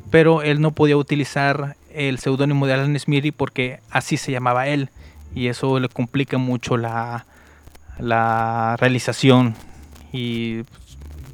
pero 0.09 0.41
él 0.41 0.59
no 0.59 0.71
podía 0.71 0.97
utilizar 0.97 1.75
el 1.93 2.17
seudónimo 2.17 2.65
de 2.65 2.73
Alan 2.73 2.97
Smithy 2.97 3.31
porque 3.31 3.79
así 3.91 4.17
se 4.17 4.31
llamaba 4.31 4.67
él 4.67 4.89
y 5.35 5.49
eso 5.49 5.79
le 5.79 5.87
complica 5.87 6.39
mucho 6.39 6.77
la, 6.77 7.27
la 7.99 8.75
realización 8.79 9.53
y 10.11 10.61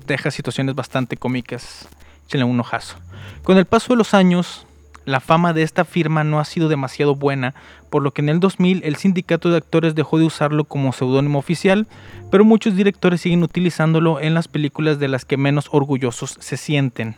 deja 0.08 0.32
situaciones 0.32 0.76
bastante 0.76 1.18
cómicas. 1.18 1.88
Échenle 2.28 2.46
un 2.46 2.60
ojazo. 2.60 2.96
Con 3.44 3.58
el 3.58 3.66
paso 3.66 3.94
de 3.94 3.98
los 3.98 4.14
años, 4.14 4.66
la 5.06 5.20
fama 5.20 5.54
de 5.54 5.64
esta 5.64 5.86
firma 5.86 6.24
no 6.24 6.40
ha 6.40 6.46
sido 6.46 6.70
demasiado 6.70 7.16
buena, 7.16 7.54
por 7.90 8.02
lo 8.02 8.12
que 8.12 8.22
en 8.22 8.30
el 8.30 8.40
2000 8.40 8.82
el 8.86 8.96
sindicato 8.96 9.50
de 9.50 9.58
actores 9.58 9.96
dejó 9.96 10.18
de 10.18 10.26
usarlo 10.26 10.64
como 10.64 10.94
seudónimo 10.94 11.40
oficial, 11.40 11.88
pero 12.32 12.46
muchos 12.46 12.76
directores 12.76 13.22
siguen 13.22 13.44
utilizándolo 13.44 14.20
en 14.20 14.34
las 14.34 14.48
películas 14.48 15.00
de 15.00 15.10
las 15.10 15.26
que 15.26 15.38
menos 15.38 15.68
orgullosos 15.72 16.38
se 16.40 16.58
sienten. 16.58 17.18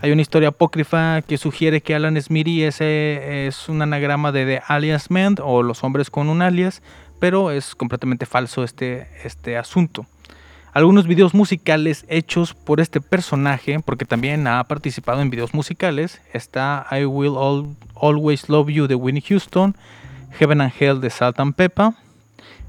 Hay 0.00 0.12
una 0.12 0.22
historia 0.22 0.50
apócrifa 0.50 1.22
que 1.22 1.38
sugiere 1.38 1.80
que 1.80 1.94
Alan 1.94 2.20
Smithy 2.20 2.62
es, 2.62 3.68
un 3.68 3.82
anagrama 3.82 4.30
de 4.30 4.46
The 4.46 4.62
Alias 4.66 5.10
Men 5.10 5.36
o 5.42 5.64
los 5.64 5.82
hombres 5.82 6.08
con 6.08 6.28
un 6.28 6.40
alias, 6.40 6.82
pero 7.18 7.50
es 7.50 7.74
completamente 7.74 8.24
falso 8.24 8.62
este, 8.62 9.08
este 9.24 9.56
asunto. 9.56 10.06
Algunos 10.74 11.06
videos 11.06 11.34
musicales 11.34 12.04
hechos 12.08 12.54
por 12.54 12.80
este 12.80 13.00
personaje, 13.00 13.80
porque 13.80 14.04
también 14.04 14.46
ha 14.46 14.62
participado 14.64 15.20
en 15.22 15.30
videos 15.30 15.54
musicales, 15.54 16.20
está 16.32 16.86
I 16.92 17.04
Will 17.04 17.36
Al- 17.36 17.76
Always 18.00 18.48
Love 18.48 18.68
You 18.68 18.86
de 18.86 18.94
Winnie 18.94 19.24
Houston, 19.26 19.74
Heaven 20.38 20.60
and 20.60 20.72
Hell 20.78 21.00
de 21.00 21.10
Salt 21.10 21.40
and 21.40 21.54
Pepper, 21.54 21.92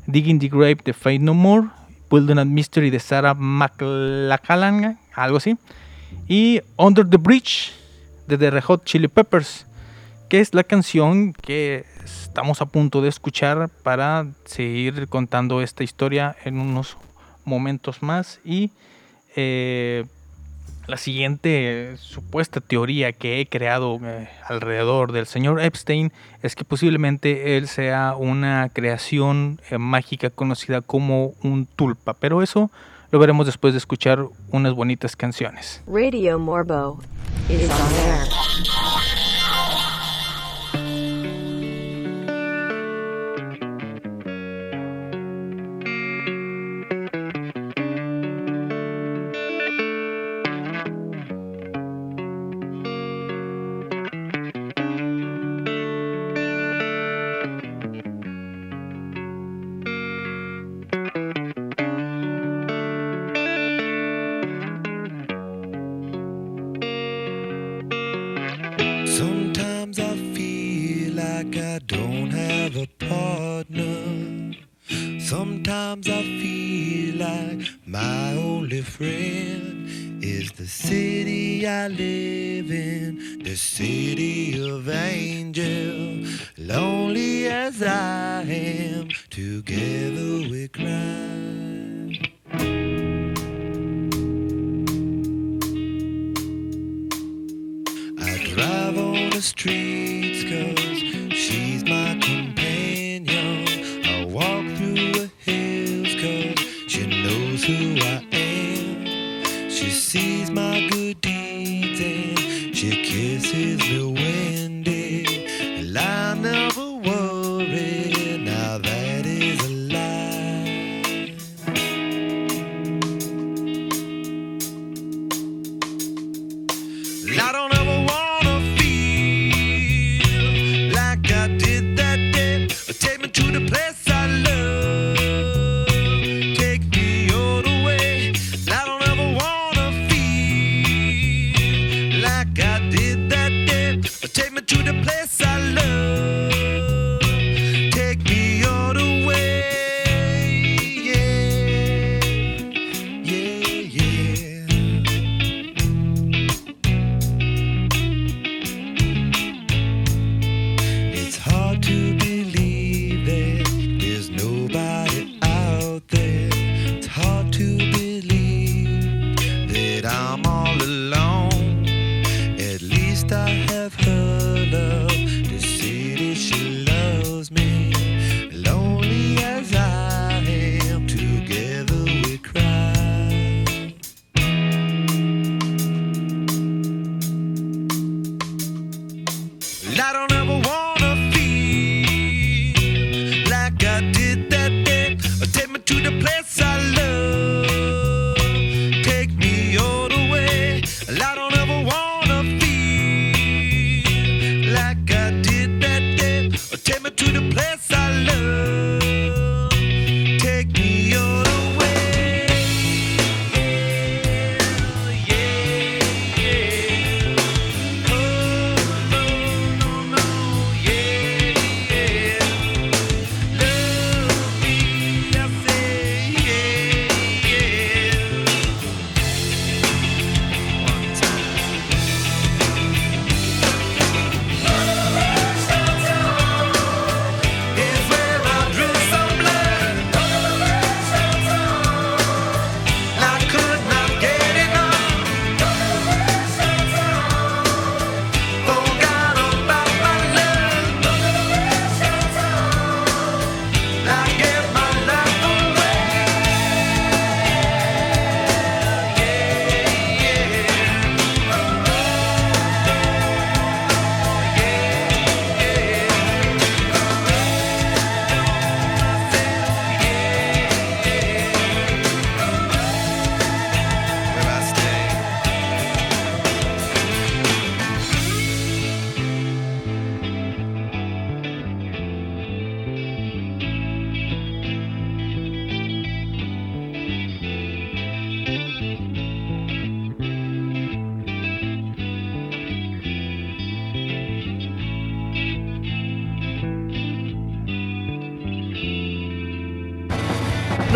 Digging 0.07 0.39
the 0.39 0.47
Grave 0.47 0.77
de 0.83 0.93
Fate 0.93 1.19
No 1.19 1.33
More, 1.33 1.67
a 2.11 2.45
Mystery 2.45 2.89
de 2.89 2.99
Sarah 2.99 3.35
McLachlan, 3.35 4.97
algo 5.13 5.37
así, 5.37 5.57
y 6.27 6.61
Under 6.77 7.07
the 7.07 7.17
Bridge 7.17 7.73
de 8.27 8.37
The 8.37 8.49
Red 8.49 8.63
Hot 8.63 8.85
Chili 8.85 9.07
Peppers, 9.07 9.67
que 10.29 10.39
es 10.39 10.53
la 10.53 10.63
canción 10.63 11.33
que 11.33 11.85
estamos 12.03 12.61
a 12.61 12.65
punto 12.65 13.01
de 13.01 13.09
escuchar 13.09 13.69
para 13.83 14.25
seguir 14.45 15.07
contando 15.09 15.61
esta 15.61 15.83
historia 15.83 16.35
en 16.43 16.59
unos 16.59 16.97
momentos 17.49 18.01
más 18.01 18.39
y 18.45 18.71
eh, 19.35 20.05
la 20.87 20.97
siguiente 20.97 21.95
supuesta 21.97 22.61
teoría 22.61 23.11
que 23.11 23.39
he 23.39 23.45
creado 23.45 23.99
eh, 24.03 24.27
alrededor 24.47 25.11
del 25.11 25.27
señor 25.27 25.61
Epstein 25.61 26.11
es 26.41 26.55
que 26.55 26.63
posiblemente 26.63 27.57
él 27.57 27.67
sea 27.67 28.15
una 28.17 28.69
creación 28.73 29.61
eh, 29.69 29.77
mágica 29.77 30.29
conocida 30.29 30.81
como 30.81 31.33
un 31.43 31.67
tulpa, 31.67 32.13
pero 32.15 32.41
eso 32.41 32.71
lo 33.11 33.19
veremos 33.19 33.45
después 33.45 33.73
de 33.73 33.77
escuchar 33.77 34.25
unas 34.51 34.73
bonitas 34.73 35.15
canciones. 35.15 35.83
Radio 35.87 36.39
Morbo 36.39 36.99
is 37.49 37.69
on 37.69 37.93
air. 38.07 39.28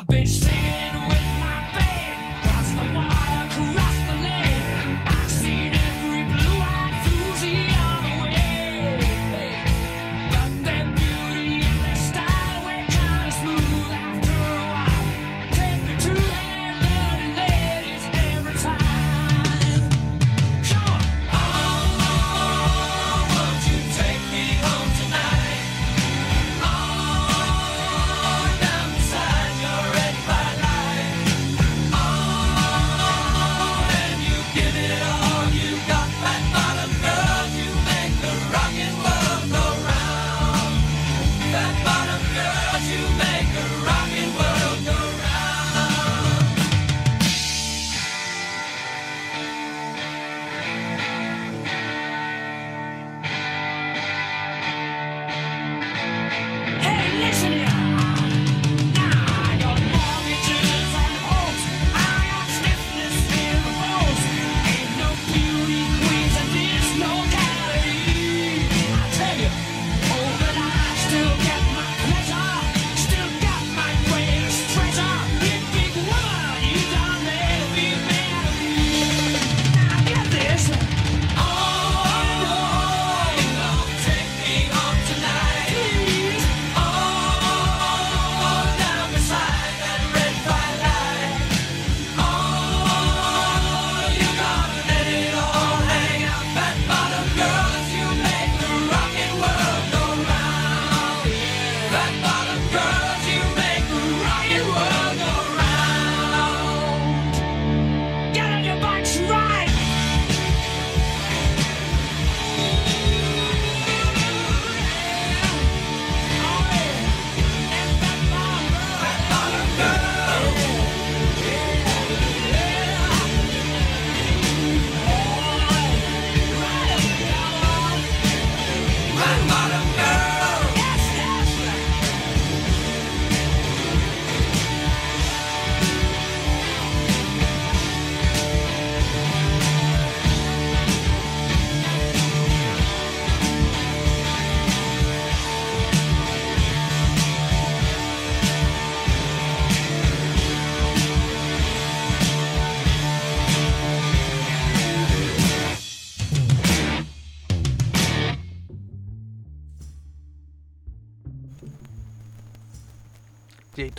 I've 0.00 0.06
been 0.06 0.26
saying. 0.26 0.59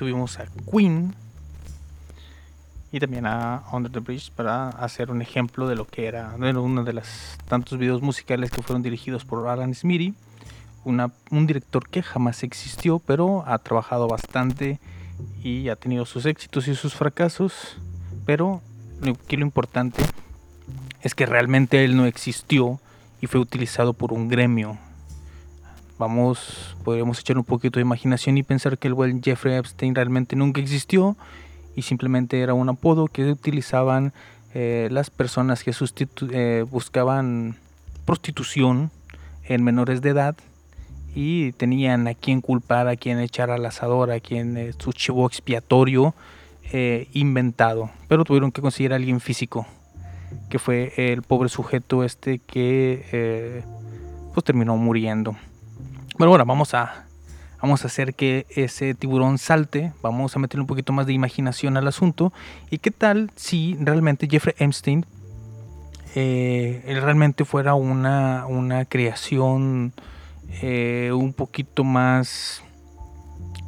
Tuvimos 0.02 0.40
a 0.40 0.46
Queen 0.72 1.14
y 2.92 3.00
también 3.00 3.28
a 3.28 3.62
Under 3.72 3.92
the 3.92 4.00
Bridge 4.00 4.32
para 4.32 4.70
hacer 4.70 5.12
un 5.12 5.22
ejemplo 5.22 5.68
de 5.68 5.76
lo 5.76 5.86
que 5.86 6.08
era 6.08 6.34
bueno, 6.40 6.64
uno 6.64 6.84
de 6.84 6.94
los 6.94 7.38
tantos 7.48 7.78
videos 7.78 8.02
musicales 8.02 8.50
que 8.50 8.64
fueron 8.64 8.82
dirigidos 8.82 9.26
por 9.26 9.48
Alan 9.48 9.76
Smithy, 9.76 10.16
una- 10.86 11.12
un 11.30 11.46
director 11.46 11.88
que 11.88 12.02
jamás 12.02 12.42
existió, 12.42 12.98
pero 12.98 13.44
ha 13.46 13.60
trabajado 13.60 14.08
bastante 14.08 14.80
y 15.44 15.70
ha 15.70 15.76
tenido 15.76 16.08
sus 16.08 16.26
éxitos 16.26 16.68
y 16.68 16.74
sus 16.74 16.96
fracasos, 16.96 17.78
pero 18.26 18.60
aquí 19.08 19.38
lo 19.38 19.46
importante 19.46 20.02
es 21.04 21.14
que 21.14 21.28
realmente 21.28 21.84
él 21.86 21.96
no 21.96 22.08
existió 22.08 22.80
y 23.22 23.28
fue 23.28 23.40
utilizado 23.40 23.94
por 23.94 24.14
un 24.14 24.30
gremio 24.30 24.80
vamos, 26.02 26.76
podríamos 26.84 27.20
echar 27.20 27.38
un 27.38 27.44
poquito 27.44 27.78
de 27.78 27.84
imaginación 27.84 28.36
y 28.36 28.42
pensar 28.42 28.80
que 28.80 28.88
el 28.88 28.96
buen 28.96 29.22
Jeffrey 29.22 29.56
Epstein 29.56 29.94
realmente 29.94 30.36
nunca 30.36 30.60
existió 30.60 31.16
y 31.76 31.84
simplemente 31.84 32.42
era 32.42 32.56
un 32.56 32.70
apodo 32.70 33.06
que 33.06 33.32
utilizaban 33.32 34.12
eh, 34.56 34.90
las 34.92 35.12
personas 35.12 35.64
que 35.64 35.72
eh, 36.32 36.66
buscaban 36.68 37.56
prostitución 38.06 38.90
en 39.46 39.64
menores 39.64 40.02
de 40.02 40.10
edad 40.10 40.36
y 41.14 41.52
tenían 41.52 42.08
a 42.08 42.16
quien 42.16 42.42
culpar, 42.42 42.88
a 42.88 42.96
quien 42.96 43.20
echar 43.20 43.52
al 43.52 43.64
asador, 43.64 44.10
a 44.10 44.20
quien 44.20 44.58
eh, 44.58 44.74
su 44.80 44.94
chivo 44.94 45.28
expiatorio 45.28 46.16
eh, 46.74 47.10
inventado. 47.14 47.92
Pero 48.08 48.24
tuvieron 48.24 48.52
que 48.52 48.62
conseguir 48.62 48.92
a 48.92 48.96
alguien 48.96 49.20
físico, 49.20 49.68
que 50.50 50.58
fue 50.58 50.94
el 50.98 51.22
pobre 51.22 51.48
sujeto 51.48 52.04
este 52.04 52.40
que 52.40 53.64
pues 54.34 54.44
terminó 54.44 54.76
muriendo. 54.78 55.36
Bueno, 56.22 56.34
ahora 56.34 56.44
vamos 56.44 56.76
a, 56.76 57.06
vamos 57.64 57.84
a 57.84 57.88
hacer 57.88 58.14
que 58.14 58.46
ese 58.52 58.94
tiburón 58.94 59.40
salte, 59.40 59.92
vamos 60.04 60.36
a 60.36 60.40
meterle 60.40 60.62
un 60.62 60.68
poquito 60.68 60.94
más 60.94 61.08
de 61.08 61.14
imaginación 61.14 61.78
al 61.78 61.88
asunto. 61.88 62.32
¿Y 62.70 62.78
qué 62.78 62.92
tal 62.92 63.32
si 63.36 63.76
realmente 63.80 64.28
Jeffrey 64.30 64.54
Epstein 64.60 65.04
eh, 66.14 66.84
él 66.86 67.02
realmente 67.02 67.44
fuera 67.44 67.74
una, 67.74 68.46
una 68.46 68.86
creación 68.86 69.94
eh, 70.62 71.10
un 71.12 71.34
poquito 71.34 71.84
más 71.84 72.62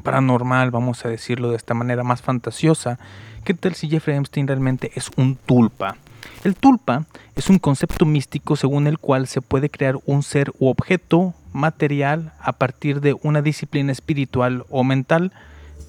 paranormal, 0.03 0.69
vamos 0.69 1.03
a 1.05 1.09
decirlo 1.09 1.49
de 1.49 1.57
esta 1.57 1.73
manera, 1.73 2.03
más 2.03 2.21
fantasiosa? 2.21 2.99
¿Qué 3.43 3.55
tal 3.55 3.73
si 3.73 3.89
Jeffrey 3.89 4.15
Epstein 4.15 4.47
realmente 4.47 4.91
es 4.93 5.09
un 5.17 5.37
tulpa? 5.37 5.97
El 6.43 6.55
tulpa 6.55 7.07
es 7.35 7.49
un 7.49 7.57
concepto 7.57 8.05
místico 8.05 8.55
según 8.55 8.85
el 8.85 8.99
cual 8.99 9.25
se 9.25 9.41
puede 9.41 9.71
crear 9.71 9.97
un 10.05 10.21
ser 10.21 10.53
u 10.59 10.67
objeto 10.67 11.33
material 11.53 12.33
a 12.39 12.53
partir 12.53 12.99
de 12.99 13.15
una 13.21 13.41
disciplina 13.41 13.91
espiritual 13.91 14.65
o 14.69 14.83
mental, 14.83 15.31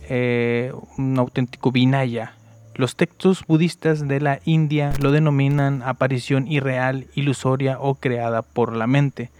eh, 0.09 0.73
un 0.97 1.19
auténtico 1.19 1.73
vinaya. 1.73 2.35
Los 2.77 2.97
textos 2.97 3.45
budistas 3.47 4.07
de 4.07 4.21
la 4.21 4.41
India 4.45 4.93
lo 5.01 5.13
denominan 5.13 5.83
aparición 5.83 6.49
irreal, 6.49 7.07
ilusoria 7.15 7.79
o 7.81 7.95
creada 7.95 8.43
por 8.43 8.75
la 8.75 8.87
mente. 8.87 9.31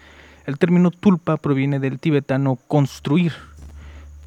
El 0.47 0.59
término 0.59 0.91
tulpa 0.91 1.37
proviene 1.37 1.81
del 1.81 1.99
tibetano 1.99 2.57
construir. 2.69 3.33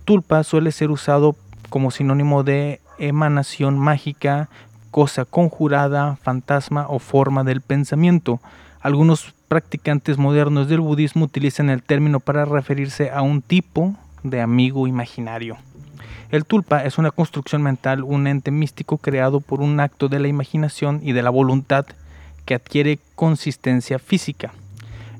Tulpa 0.04 0.44
suele 0.44 0.72
ser 0.72 0.92
usado 0.92 1.36
como 1.70 1.92
sinónimo 1.92 2.44
de 2.44 2.82
emanación 2.98 3.78
mágica, 3.78 4.50
cosa 4.92 5.26
conjurada, 5.26 6.18
fantasma 6.18 6.88
o 6.90 7.00
forma 7.00 7.44
del 7.44 7.62
pensamiento. 7.62 8.40
Algunos 8.88 9.34
practicantes 9.50 10.18
modernos 10.18 10.70
del 10.70 10.80
budismo 10.80 11.26
utilizan 11.26 11.70
el 11.70 11.84
término 11.84 12.22
para 12.22 12.46
referirse 12.46 13.12
a 13.12 13.22
un 13.22 13.42
tipo 13.42 13.98
de 14.24 14.40
amigo 14.40 14.88
imaginario. 14.88 15.58
El 16.32 16.46
tulpa 16.46 16.86
es 16.86 16.98
una 16.98 17.12
construcción 17.12 17.62
mental, 17.62 18.02
un 18.02 18.28
ente 18.28 18.50
místico 18.50 18.98
creado 18.98 19.42
por 19.42 19.60
un 19.60 19.82
acto 19.82 20.08
de 20.08 20.20
la 20.20 20.30
imaginación 20.30 21.02
y 21.04 21.12
de 21.12 21.22
la 21.22 21.30
voluntad 21.32 21.86
que 22.46 22.56
adquiere 22.56 23.00
consistencia 23.16 24.00
física. 24.00 24.54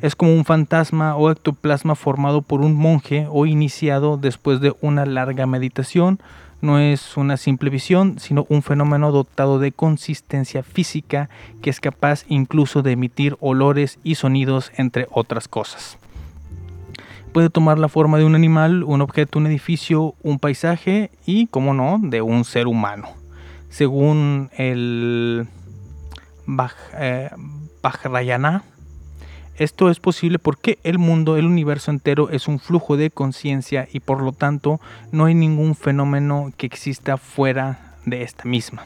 Es 0.02 0.16
como 0.16 0.34
un 0.34 0.46
fantasma 0.46 1.18
o 1.18 1.30
ectoplasma 1.30 1.96
formado 1.96 2.44
por 2.44 2.62
un 2.62 2.74
monje 2.74 3.28
o 3.30 3.46
iniciado 3.46 4.16
después 4.16 4.62
de 4.62 4.78
una 4.80 5.06
larga 5.06 5.46
meditación. 5.46 6.22
No 6.62 6.80
es 6.80 7.18
una 7.18 7.38
simple 7.38 7.70
visión, 7.70 8.18
sino 8.20 8.46
un 8.50 8.64
fenómeno 8.64 9.12
dotado 9.12 9.60
de 9.60 9.72
consistencia 9.72 10.64
física 10.64 11.30
que 11.62 11.70
es 11.70 11.80
capaz 11.80 12.26
incluso 12.28 12.82
de 12.82 12.94
emitir 12.94 13.38
olores 13.40 14.00
y 14.04 14.16
sonidos, 14.16 14.72
entre 14.76 15.08
otras 15.12 15.48
cosas. 15.48 16.00
Puede 17.32 17.52
tomar 17.52 17.78
la 17.78 17.90
forma 17.90 18.18
de 18.18 18.26
un 18.26 18.34
animal, 18.34 18.84
un 18.84 19.02
objeto, 19.02 19.38
un 19.38 19.46
edificio, 19.46 20.16
un 20.24 20.40
paisaje 20.40 21.12
y, 21.26 21.46
como 21.48 21.76
no, 21.76 22.00
de 22.02 22.24
un 22.24 22.44
ser 22.44 22.66
humano. 22.66 23.10
Según 23.70 24.50
el 24.58 25.48
eh, 26.98 27.30
Vajrayana, 27.84 28.64
esto 29.58 29.90
es 29.90 30.00
posible 30.00 30.40
porque 30.40 30.78
el 30.84 31.00
mundo, 31.00 31.36
el 31.36 31.46
universo 31.46 31.92
entero 31.92 32.30
es 32.30 32.48
un 32.48 32.60
flujo 32.60 32.96
de 32.96 33.10
conciencia 33.10 33.88
y 33.92 34.00
por 34.00 34.22
lo 34.22 34.32
tanto 34.32 34.80
no 35.12 35.26
hay 35.26 35.34
ningún 35.34 35.76
fenómeno 35.76 36.52
que 36.58 36.68
exista 36.68 37.18
fuera 37.18 37.96
de 38.06 38.22
esta 38.22 38.46
misma. 38.46 38.86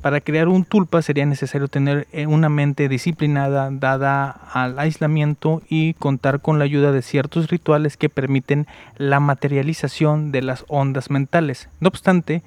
Para 0.00 0.20
crear 0.20 0.48
un 0.48 0.64
tulpa 0.64 1.00
sería 1.00 1.26
necesario 1.26 1.68
tener 1.68 2.08
eh, 2.10 2.26
una 2.26 2.48
mente 2.48 2.88
disciplinada, 2.88 3.68
dada 3.70 4.30
al 4.52 4.78
aislamiento 4.80 5.62
y 5.68 5.94
contar 5.94 6.40
con 6.40 6.58
la 6.58 6.64
ayuda 6.64 6.90
de 6.90 7.02
ciertos 7.02 7.48
rituales 7.48 7.96
que 7.96 8.08
permiten 8.08 8.66
la 8.96 9.20
materialización 9.20 10.32
de 10.32 10.42
las 10.42 10.64
ondas 10.66 11.08
mentales. 11.08 11.68
No 11.78 11.86
obstante, 11.86 12.42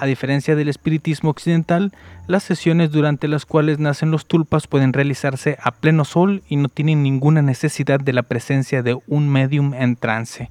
a 0.00 0.06
diferencia 0.06 0.56
del 0.56 0.68
espiritismo 0.68 1.28
occidental, 1.30 1.92
las 2.26 2.42
sesiones 2.42 2.90
durante 2.90 3.28
las 3.28 3.44
cuales 3.44 3.78
nacen 3.78 4.10
los 4.10 4.26
tulpas 4.26 4.66
pueden 4.66 4.94
realizarse 4.94 5.58
a 5.62 5.72
pleno 5.72 6.06
sol 6.06 6.42
y 6.48 6.56
no 6.56 6.68
tienen 6.68 7.02
ninguna 7.02 7.42
necesidad 7.42 8.00
de 8.00 8.14
la 8.14 8.22
presencia 8.22 8.82
de 8.82 8.98
un 9.06 9.28
medium 9.28 9.74
en 9.74 9.96
trance. 9.96 10.50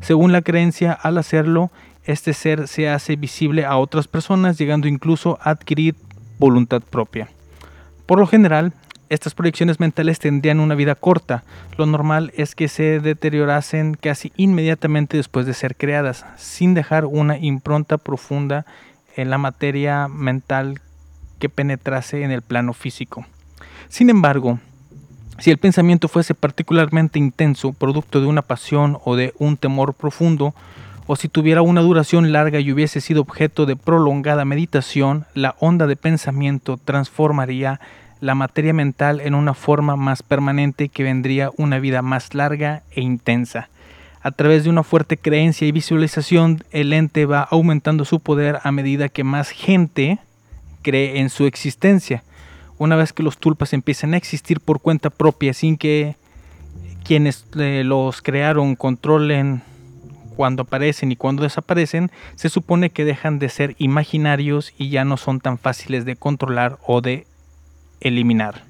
Según 0.00 0.32
la 0.32 0.42
creencia, 0.42 0.92
al 0.92 1.16
hacerlo, 1.16 1.70
este 2.04 2.34
ser 2.34 2.68
se 2.68 2.90
hace 2.90 3.16
visible 3.16 3.64
a 3.64 3.78
otras 3.78 4.06
personas, 4.06 4.58
llegando 4.58 4.86
incluso 4.86 5.38
a 5.40 5.50
adquirir 5.50 5.94
voluntad 6.38 6.82
propia. 6.82 7.28
Por 8.04 8.18
lo 8.18 8.26
general, 8.26 8.74
estas 9.10 9.34
proyecciones 9.34 9.80
mentales 9.80 10.20
tendrían 10.20 10.60
una 10.60 10.76
vida 10.76 10.94
corta. 10.94 11.42
Lo 11.76 11.84
normal 11.84 12.32
es 12.36 12.54
que 12.54 12.68
se 12.68 13.00
deteriorasen 13.00 13.94
casi 13.94 14.32
inmediatamente 14.36 15.16
después 15.16 15.46
de 15.46 15.54
ser 15.54 15.74
creadas, 15.74 16.24
sin 16.36 16.74
dejar 16.74 17.06
una 17.06 17.36
impronta 17.36 17.98
profunda 17.98 18.66
en 19.16 19.30
la 19.30 19.38
materia 19.38 20.08
mental 20.08 20.80
que 21.38 21.48
penetrase 21.48 22.22
en 22.22 22.30
el 22.30 22.42
plano 22.42 22.72
físico. 22.72 23.26
Sin 23.88 24.10
embargo, 24.10 24.58
si 25.38 25.50
el 25.50 25.58
pensamiento 25.58 26.06
fuese 26.08 26.34
particularmente 26.34 27.18
intenso, 27.18 27.72
producto 27.72 28.20
de 28.20 28.26
una 28.26 28.42
pasión 28.42 28.98
o 29.04 29.16
de 29.16 29.32
un 29.38 29.56
temor 29.56 29.94
profundo, 29.94 30.54
o 31.06 31.16
si 31.16 31.28
tuviera 31.28 31.62
una 31.62 31.80
duración 31.80 32.30
larga 32.30 32.60
y 32.60 32.70
hubiese 32.70 33.00
sido 33.00 33.22
objeto 33.22 33.66
de 33.66 33.74
prolongada 33.74 34.44
meditación, 34.44 35.24
la 35.34 35.56
onda 35.58 35.86
de 35.86 35.96
pensamiento 35.96 36.76
transformaría 36.76 37.80
la 38.20 38.34
materia 38.34 38.74
mental 38.74 39.20
en 39.20 39.34
una 39.34 39.54
forma 39.54 39.96
más 39.96 40.22
permanente 40.22 40.88
que 40.88 41.02
vendría 41.02 41.50
una 41.56 41.78
vida 41.78 42.02
más 42.02 42.34
larga 42.34 42.82
e 42.92 43.00
intensa. 43.00 43.70
A 44.22 44.32
través 44.32 44.64
de 44.64 44.70
una 44.70 44.82
fuerte 44.82 45.16
creencia 45.16 45.66
y 45.66 45.72
visualización, 45.72 46.62
el 46.72 46.92
ente 46.92 47.24
va 47.24 47.40
aumentando 47.40 48.04
su 48.04 48.20
poder 48.20 48.58
a 48.62 48.70
medida 48.70 49.08
que 49.08 49.24
más 49.24 49.50
gente 49.50 50.18
cree 50.82 51.20
en 51.20 51.30
su 51.30 51.46
existencia. 51.46 52.22
Una 52.76 52.96
vez 52.96 53.14
que 53.14 53.22
los 53.22 53.38
tulpas 53.38 53.72
empiezan 53.72 54.12
a 54.12 54.18
existir 54.18 54.60
por 54.60 54.80
cuenta 54.80 55.08
propia 55.08 55.54
sin 55.54 55.78
que 55.78 56.16
quienes 57.02 57.46
eh, 57.58 57.82
los 57.84 58.20
crearon 58.20 58.76
controlen 58.76 59.62
cuando 60.36 60.62
aparecen 60.62 61.12
y 61.12 61.16
cuando 61.16 61.42
desaparecen, 61.42 62.10
se 62.34 62.50
supone 62.50 62.90
que 62.90 63.06
dejan 63.06 63.38
de 63.38 63.48
ser 63.48 63.74
imaginarios 63.78 64.74
y 64.76 64.90
ya 64.90 65.04
no 65.04 65.16
son 65.16 65.40
tan 65.40 65.58
fáciles 65.58 66.04
de 66.04 66.16
controlar 66.16 66.78
o 66.86 67.00
de 67.00 67.26
eliminar. 68.00 68.69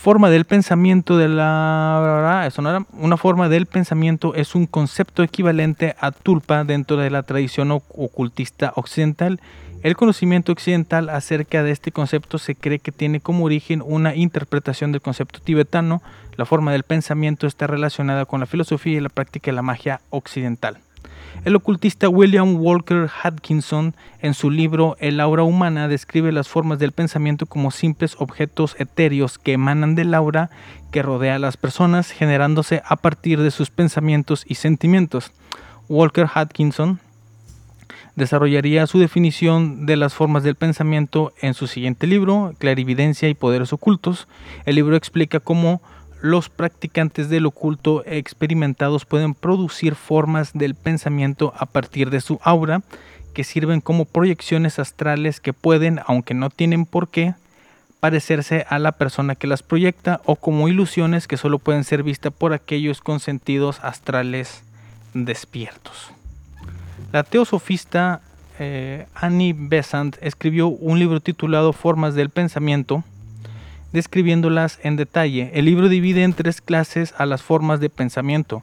Forma 0.00 0.30
del 0.30 0.46
pensamiento 0.46 1.18
de 1.18 1.28
la 1.28 2.44
eso 2.46 2.62
no 2.62 2.70
era 2.70 2.86
una 2.92 3.18
forma 3.18 3.50
del 3.50 3.66
pensamiento 3.66 4.34
es 4.34 4.54
un 4.54 4.64
concepto 4.64 5.22
equivalente 5.22 5.94
a 6.00 6.10
tulpa 6.10 6.64
dentro 6.64 6.96
de 6.96 7.10
la 7.10 7.22
tradición 7.22 7.68
oc- 7.68 7.82
ocultista 7.94 8.72
occidental. 8.76 9.42
El 9.82 9.96
conocimiento 9.96 10.52
occidental 10.52 11.10
acerca 11.10 11.62
de 11.62 11.72
este 11.72 11.92
concepto 11.92 12.38
se 12.38 12.54
cree 12.54 12.78
que 12.78 12.92
tiene 12.92 13.20
como 13.20 13.44
origen 13.44 13.82
una 13.84 14.14
interpretación 14.14 14.90
del 14.90 15.02
concepto 15.02 15.40
tibetano. 15.40 16.00
La 16.38 16.46
forma 16.46 16.72
del 16.72 16.84
pensamiento 16.84 17.46
está 17.46 17.66
relacionada 17.66 18.24
con 18.24 18.40
la 18.40 18.46
filosofía 18.46 18.96
y 18.96 19.00
la 19.00 19.10
práctica 19.10 19.50
de 19.50 19.56
la 19.56 19.62
magia 19.62 20.00
occidental. 20.08 20.78
El 21.44 21.56
ocultista 21.56 22.08
William 22.08 22.56
Walker 22.56 23.08
Atkinson, 23.22 23.94
en 24.20 24.34
su 24.34 24.50
libro 24.50 24.96
El 25.00 25.20
aura 25.20 25.42
humana, 25.42 25.88
describe 25.88 26.32
las 26.32 26.48
formas 26.48 26.78
del 26.78 26.92
pensamiento 26.92 27.46
como 27.46 27.70
simples 27.70 28.14
objetos 28.18 28.76
etéreos 28.78 29.38
que 29.38 29.52
emanan 29.52 29.94
del 29.94 30.12
aura 30.14 30.50
que 30.92 31.02
rodea 31.02 31.36
a 31.36 31.38
las 31.38 31.56
personas, 31.56 32.10
generándose 32.10 32.82
a 32.84 32.96
partir 32.96 33.40
de 33.40 33.50
sus 33.50 33.70
pensamientos 33.70 34.44
y 34.46 34.56
sentimientos. 34.56 35.32
Walker 35.88 36.28
Atkinson 36.34 37.00
desarrollaría 38.16 38.86
su 38.86 38.98
definición 38.98 39.86
de 39.86 39.96
las 39.96 40.14
formas 40.14 40.42
del 40.42 40.56
pensamiento 40.56 41.32
en 41.40 41.54
su 41.54 41.66
siguiente 41.66 42.06
libro, 42.06 42.54
Clarividencia 42.58 43.28
y 43.28 43.34
Poderes 43.34 43.72
Ocultos. 43.72 44.28
El 44.66 44.74
libro 44.74 44.94
explica 44.94 45.40
cómo 45.40 45.80
los 46.20 46.48
practicantes 46.48 47.28
del 47.28 47.46
oculto 47.46 48.04
experimentados 48.06 49.04
pueden 49.04 49.34
producir 49.34 49.94
formas 49.94 50.52
del 50.52 50.74
pensamiento 50.74 51.52
a 51.56 51.66
partir 51.66 52.10
de 52.10 52.20
su 52.20 52.38
aura, 52.42 52.82
que 53.34 53.44
sirven 53.44 53.80
como 53.80 54.04
proyecciones 54.04 54.78
astrales 54.78 55.40
que 55.40 55.52
pueden, 55.52 56.00
aunque 56.06 56.34
no 56.34 56.50
tienen 56.50 56.84
por 56.84 57.08
qué, 57.08 57.34
parecerse 58.00 58.66
a 58.68 58.78
la 58.78 58.92
persona 58.92 59.34
que 59.34 59.46
las 59.46 59.62
proyecta 59.62 60.20
o 60.24 60.36
como 60.36 60.68
ilusiones 60.68 61.28
que 61.28 61.36
solo 61.36 61.58
pueden 61.58 61.84
ser 61.84 62.02
vistas 62.02 62.32
por 62.32 62.52
aquellos 62.52 63.00
con 63.00 63.20
sentidos 63.20 63.78
astrales 63.82 64.62
despiertos. 65.14 66.10
La 67.12 67.22
teosofista 67.22 68.22
eh, 68.58 69.06
Annie 69.14 69.54
Besant 69.56 70.16
escribió 70.20 70.68
un 70.68 70.98
libro 70.98 71.20
titulado 71.20 71.72
Formas 71.72 72.14
del 72.14 72.30
Pensamiento, 72.30 73.04
describiéndolas 73.92 74.78
en 74.82 74.96
detalle. 74.96 75.50
El 75.54 75.64
libro 75.64 75.88
divide 75.88 76.22
en 76.22 76.32
tres 76.32 76.60
clases 76.60 77.14
a 77.18 77.26
las 77.26 77.42
formas 77.42 77.80
de 77.80 77.90
pensamiento. 77.90 78.62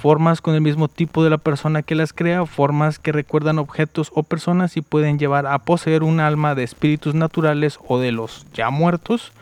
Formas 0.00 0.40
con 0.42 0.54
el 0.54 0.60
mismo 0.60 0.88
tipo 0.88 1.24
de 1.24 1.30
la 1.30 1.38
persona 1.38 1.82
que 1.82 1.94
las 1.94 2.12
crea, 2.12 2.44
formas 2.44 2.98
que 2.98 3.12
recuerdan 3.12 3.58
objetos 3.58 4.10
o 4.14 4.22
personas 4.22 4.76
y 4.76 4.82
pueden 4.82 5.18
llevar 5.18 5.46
a 5.46 5.58
poseer 5.58 6.02
un 6.02 6.20
alma 6.20 6.54
de 6.54 6.64
espíritus 6.64 7.14
naturales 7.14 7.78
o 7.88 7.98
de 7.98 8.12
los 8.12 8.46
ya 8.52 8.70
muertos, 8.70 9.32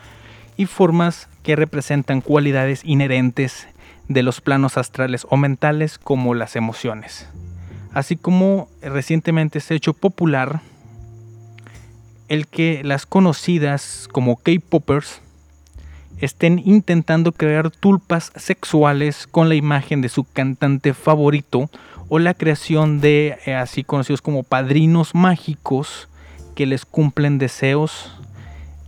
y 0.57 0.65
formas 0.65 1.27
que 1.43 1.55
representan 1.55 2.21
cualidades 2.21 2.81
inherentes 2.85 3.67
de 4.07 4.23
los 4.23 4.39
planos 4.39 4.77
astrales 4.77 5.27
o 5.29 5.37
mentales 5.37 5.97
como 5.97 6.33
las 6.33 6.55
emociones. 6.55 7.27
Así 7.93 8.15
como 8.15 8.69
recientemente 8.81 9.59
se 9.59 9.73
ha 9.73 9.77
hecho 9.77 9.93
popular 9.93 10.61
el 12.27 12.47
que 12.47 12.81
las 12.83 13.05
conocidas 13.05 14.07
como 14.11 14.37
K-Poppers 14.37 15.21
estén 16.19 16.61
intentando 16.65 17.31
crear 17.31 17.71
tulpas 17.71 18.31
sexuales 18.35 19.27
con 19.27 19.49
la 19.49 19.55
imagen 19.55 20.01
de 20.01 20.09
su 20.09 20.23
cantante 20.23 20.93
favorito 20.93 21.69
o 22.07 22.19
la 22.19 22.33
creación 22.33 23.01
de 23.01 23.37
eh, 23.45 23.55
así 23.55 23.83
conocidos 23.83 24.21
como 24.21 24.43
padrinos 24.43 25.15
mágicos 25.15 26.07
que 26.55 26.65
les 26.65 26.85
cumplen 26.85 27.37
deseos. 27.37 28.11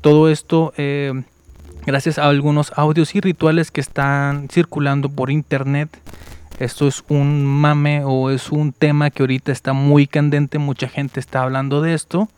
Todo 0.01 0.29
esto 0.29 0.73
eh, 0.77 1.13
gracias 1.85 2.17
a 2.17 2.27
algunos 2.27 2.71
audios 2.75 3.15
y 3.15 3.21
rituales 3.21 3.71
que 3.71 3.81
están 3.81 4.47
circulando 4.49 5.09
por 5.09 5.31
internet. 5.31 5.89
Esto 6.59 6.87
es 6.87 7.03
un 7.07 7.45
mame 7.45 8.03
o 8.03 8.29
es 8.29 8.51
un 8.51 8.73
tema 8.73 9.09
que 9.09 9.23
ahorita 9.23 9.51
está 9.51 9.73
muy 9.73 10.07
candente, 10.07 10.57
mucha 10.57 10.87
gente 10.87 11.19
está 11.19 11.43
hablando 11.43 11.81
de 11.81 11.93
esto. 11.93 12.29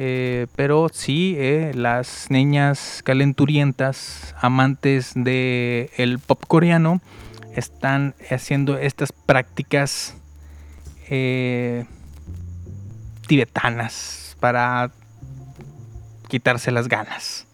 Eh, 0.00 0.46
pero 0.54 0.88
sí, 0.92 1.34
eh, 1.38 1.72
las 1.74 2.30
niñas 2.30 3.02
calenturientas, 3.04 4.34
amantes 4.40 5.12
del 5.14 5.90
el 5.96 6.20
pop 6.20 6.40
coreano, 6.46 7.00
están 7.56 8.14
haciendo 8.30 8.78
estas 8.78 9.10
prácticas 9.10 10.16
eh, 11.10 11.84
tibetanas 13.26 14.36
para 14.38 14.92
quitarse 16.28 16.70
las 16.70 16.86
ganas. 16.86 17.46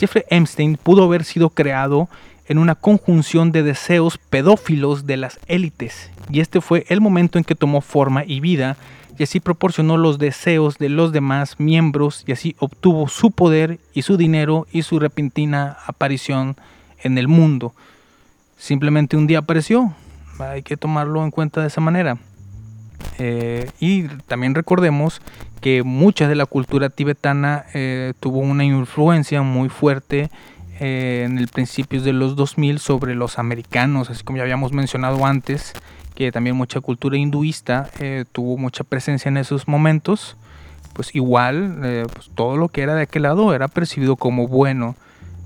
Jeffrey 0.00 0.24
Epstein 0.30 0.76
pudo 0.76 1.04
haber 1.04 1.22
sido 1.22 1.50
creado 1.50 2.08
en 2.48 2.58
una 2.58 2.74
conjunción 2.74 3.52
de 3.52 3.62
deseos 3.62 4.18
pedófilos 4.18 5.06
de 5.06 5.16
las 5.16 5.38
élites, 5.46 6.10
y 6.28 6.40
este 6.40 6.60
fue 6.60 6.84
el 6.88 7.00
momento 7.00 7.38
en 7.38 7.44
que 7.44 7.54
tomó 7.54 7.82
forma 7.82 8.24
y 8.24 8.40
vida 8.40 8.76
y 9.18 9.24
así 9.24 9.40
proporcionó 9.40 9.96
los 9.96 10.18
deseos 10.18 10.78
de 10.78 10.88
los 10.88 11.12
demás 11.12 11.58
miembros 11.58 12.24
y 12.26 12.32
así 12.32 12.54
obtuvo 12.58 13.08
su 13.08 13.32
poder 13.32 13.80
y 13.92 14.02
su 14.02 14.16
dinero 14.16 14.66
y 14.72 14.82
su 14.82 15.00
repentina 15.00 15.76
aparición 15.86 16.56
en 17.02 17.18
el 17.18 17.26
mundo. 17.28 17.74
Simplemente 18.56 19.16
un 19.16 19.26
día 19.26 19.38
apareció, 19.38 19.92
hay 20.38 20.62
que 20.62 20.76
tomarlo 20.76 21.24
en 21.24 21.30
cuenta 21.30 21.60
de 21.60 21.66
esa 21.66 21.80
manera. 21.80 22.18
Eh, 23.18 23.70
y 23.80 24.04
también 24.26 24.54
recordemos 24.54 25.20
que 25.60 25.82
mucha 25.82 26.28
de 26.28 26.36
la 26.36 26.46
cultura 26.46 26.88
tibetana 26.88 27.64
eh, 27.74 28.14
tuvo 28.20 28.38
una 28.38 28.64
influencia 28.64 29.42
muy 29.42 29.68
fuerte 29.68 30.30
eh, 30.80 31.24
en 31.26 31.38
el 31.38 31.48
principios 31.48 32.04
de 32.04 32.12
los 32.12 32.36
2000 32.36 32.78
sobre 32.78 33.16
los 33.16 33.38
americanos, 33.38 34.10
así 34.10 34.22
como 34.22 34.36
ya 34.36 34.42
habíamos 34.44 34.72
mencionado 34.72 35.26
antes, 35.26 35.72
que 36.18 36.32
también 36.32 36.56
mucha 36.56 36.80
cultura 36.80 37.16
hinduista 37.16 37.90
eh, 38.00 38.24
tuvo 38.32 38.56
mucha 38.56 38.82
presencia 38.82 39.28
en 39.28 39.36
esos 39.36 39.68
momentos, 39.68 40.36
pues 40.92 41.14
igual 41.14 41.78
eh, 41.84 42.06
pues 42.12 42.28
todo 42.34 42.56
lo 42.56 42.70
que 42.70 42.82
era 42.82 42.96
de 42.96 43.02
aquel 43.02 43.22
lado 43.22 43.54
era 43.54 43.68
percibido 43.68 44.16
como 44.16 44.48
bueno. 44.48 44.96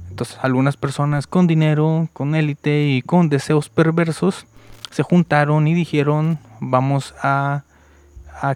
Entonces 0.09 0.39
algunas 0.41 0.79
personas 0.79 1.27
con 1.27 1.47
dinero, 1.47 2.09
con 2.14 2.35
élite 2.35 2.87
y 2.87 3.03
con 3.03 3.29
deseos 3.29 3.68
perversos 3.68 4.47
se 4.91 5.03
juntaron 5.03 5.68
y 5.68 5.75
dijeron 5.75 6.39
vamos 6.59 7.14
a, 7.23 7.64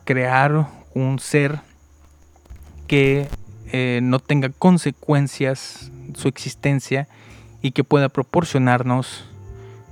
crear 0.04 0.68
un 0.94 1.18
ser 1.18 1.60
que 2.86 3.28
eh, 3.72 4.00
no 4.02 4.20
tenga 4.20 4.48
consecuencias 4.48 5.92
su 6.14 6.28
existencia 6.28 7.08
y 7.60 7.72
que 7.72 7.84
pueda 7.84 8.08
proporcionarnos 8.08 9.26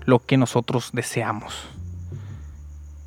lo 0.07 0.21
que 0.21 0.39
nosotros 0.39 0.89
deseamos. 0.95 1.74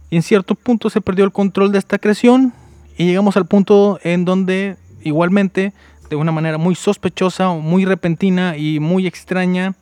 Y 0.09 0.15
en 0.15 0.23
cierto 0.23 0.55
punto 0.55 0.89
se 0.89 1.01
perdió 1.01 1.25
el 1.25 1.31
control 1.31 1.71
de 1.71 1.79
esta 1.79 1.97
creación 1.97 2.53
y 2.97 3.05
llegamos 3.05 3.37
al 3.37 3.45
punto 3.45 3.99
en 4.03 4.25
donde 4.25 4.77
igualmente, 5.03 5.73
de 6.09 6.15
una 6.15 6.31
manera 6.31 6.57
muy 6.57 6.75
sospechosa, 6.75 7.49
muy 7.49 7.85
repentina 7.85 8.57
y 8.57 8.79
muy 8.79 9.05
extraña, 9.05 9.75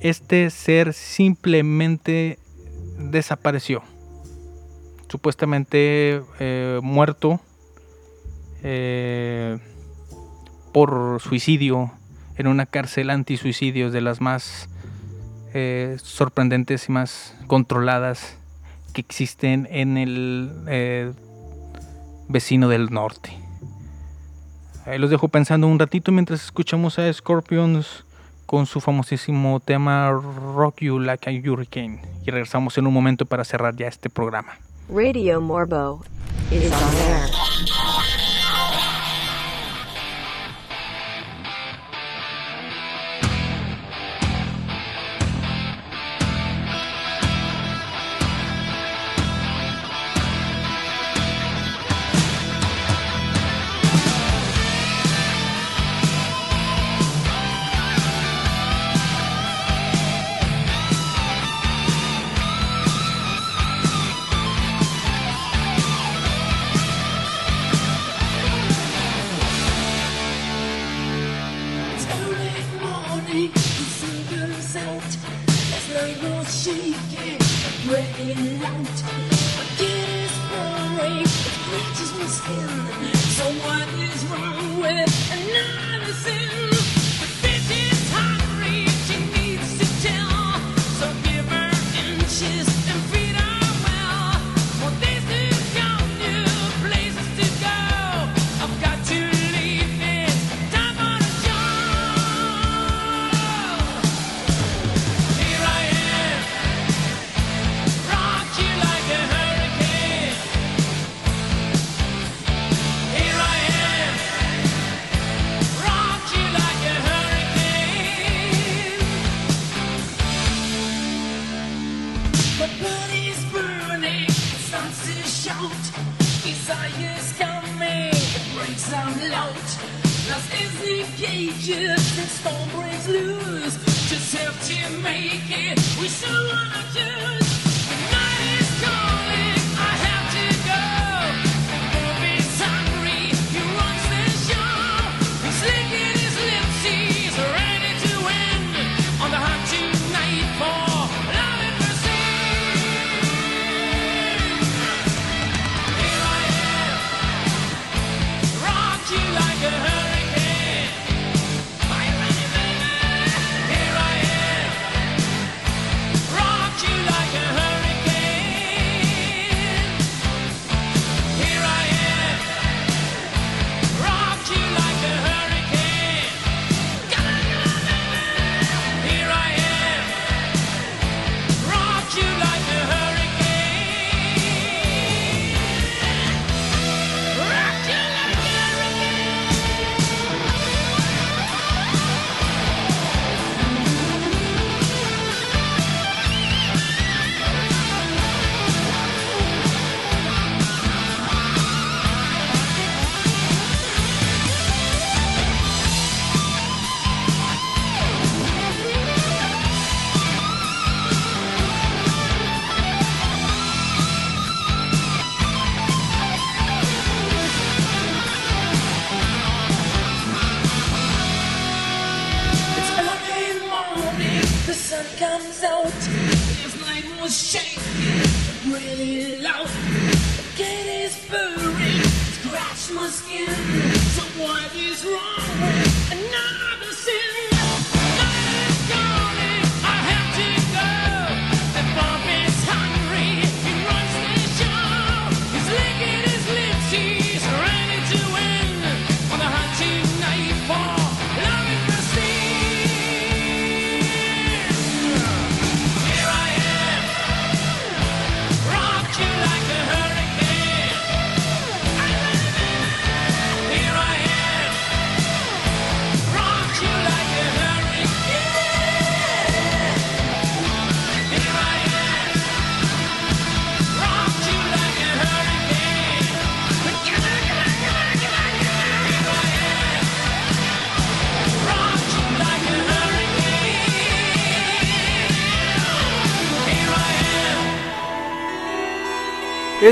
este 0.00 0.50
ser 0.50 0.94
simplemente 0.94 2.38
desapareció. 2.98 3.82
Supuestamente 5.08 6.22
eh, 6.40 6.80
muerto 6.82 7.40
eh, 8.62 9.58
por 10.72 11.20
suicidio 11.20 11.92
en 12.36 12.46
una 12.46 12.64
cárcel 12.64 13.10
antisuicidios 13.10 13.92
de 13.92 14.00
las 14.00 14.22
más 14.22 14.70
eh, 15.52 15.96
sorprendentes 16.02 16.88
y 16.88 16.92
más 16.92 17.36
controladas 17.46 18.38
que 18.92 19.00
existen 19.00 19.68
en 19.70 19.96
el 19.96 20.50
eh, 20.68 21.12
vecino 22.28 22.68
del 22.68 22.90
norte. 22.90 23.30
Ahí 24.86 24.98
los 24.98 25.10
dejo 25.10 25.28
pensando 25.28 25.66
un 25.66 25.78
ratito 25.78 26.10
mientras 26.12 26.44
escuchamos 26.44 26.98
a 26.98 27.12
Scorpions 27.12 28.04
con 28.46 28.66
su 28.66 28.80
famosísimo 28.80 29.60
tema 29.60 30.10
Rock 30.10 30.80
You 30.80 30.98
Like 30.98 31.30
a 31.30 31.32
Hurricane. 31.32 32.02
Y 32.26 32.30
regresamos 32.30 32.76
en 32.78 32.86
un 32.86 32.92
momento 32.92 33.24
para 33.24 33.44
cerrar 33.44 33.76
ya 33.76 33.86
este 33.86 34.10
programa. 34.10 34.58
Radio 34.88 35.40
Morbo 35.40 36.04
is 36.50 36.70
on 36.72 36.96
air. 37.08 38.21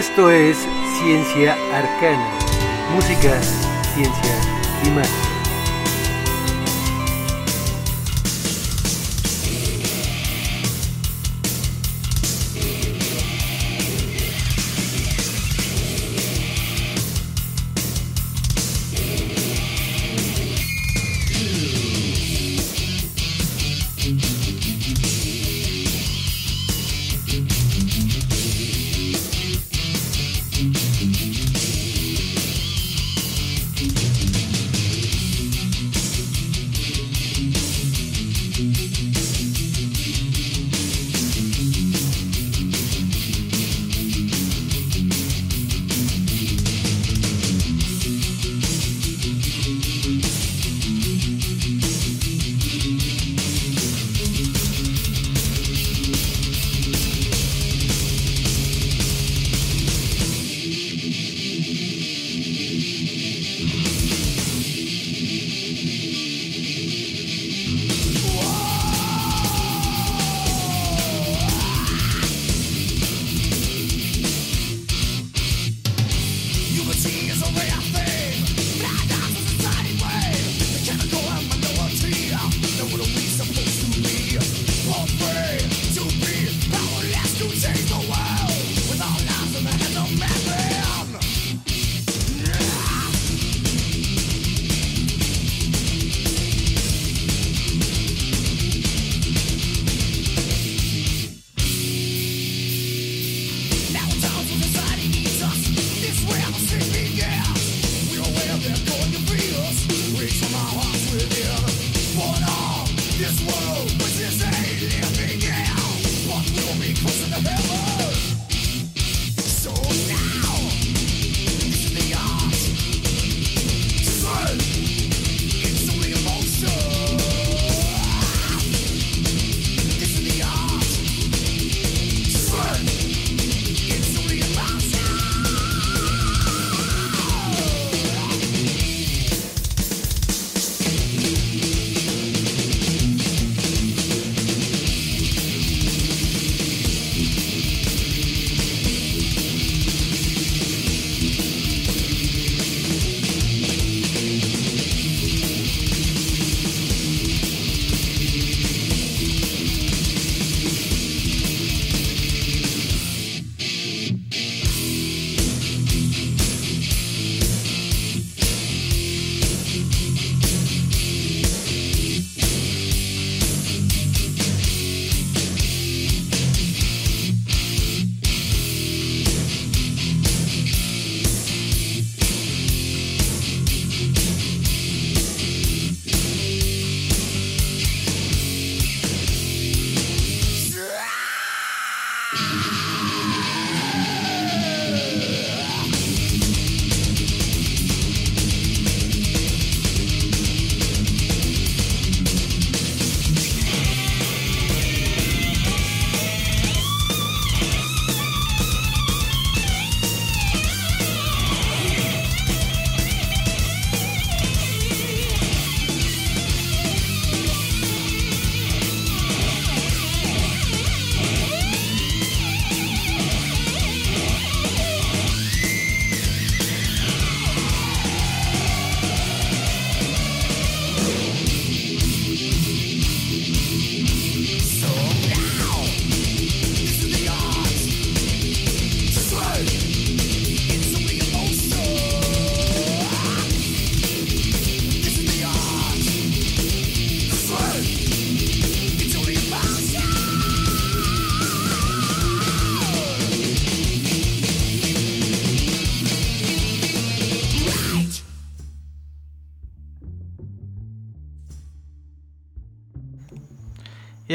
Esto 0.00 0.30
es 0.30 0.56
Ciencia 0.98 1.52
Arcana, 1.74 2.30
música, 2.94 3.38
ciencia 3.92 4.34
y 4.82 4.88
magia. 4.92 5.29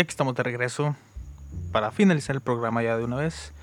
Aquí 0.06 0.12
estamos 0.12 0.36
de 0.36 0.44
regreso 0.44 0.96
para 1.72 1.90
finalizar 1.90 2.36
el 2.36 2.42
programa 2.42 2.84
ya 2.84 2.96
de 2.96 3.04
una 3.04 3.16
vez. 3.16 3.54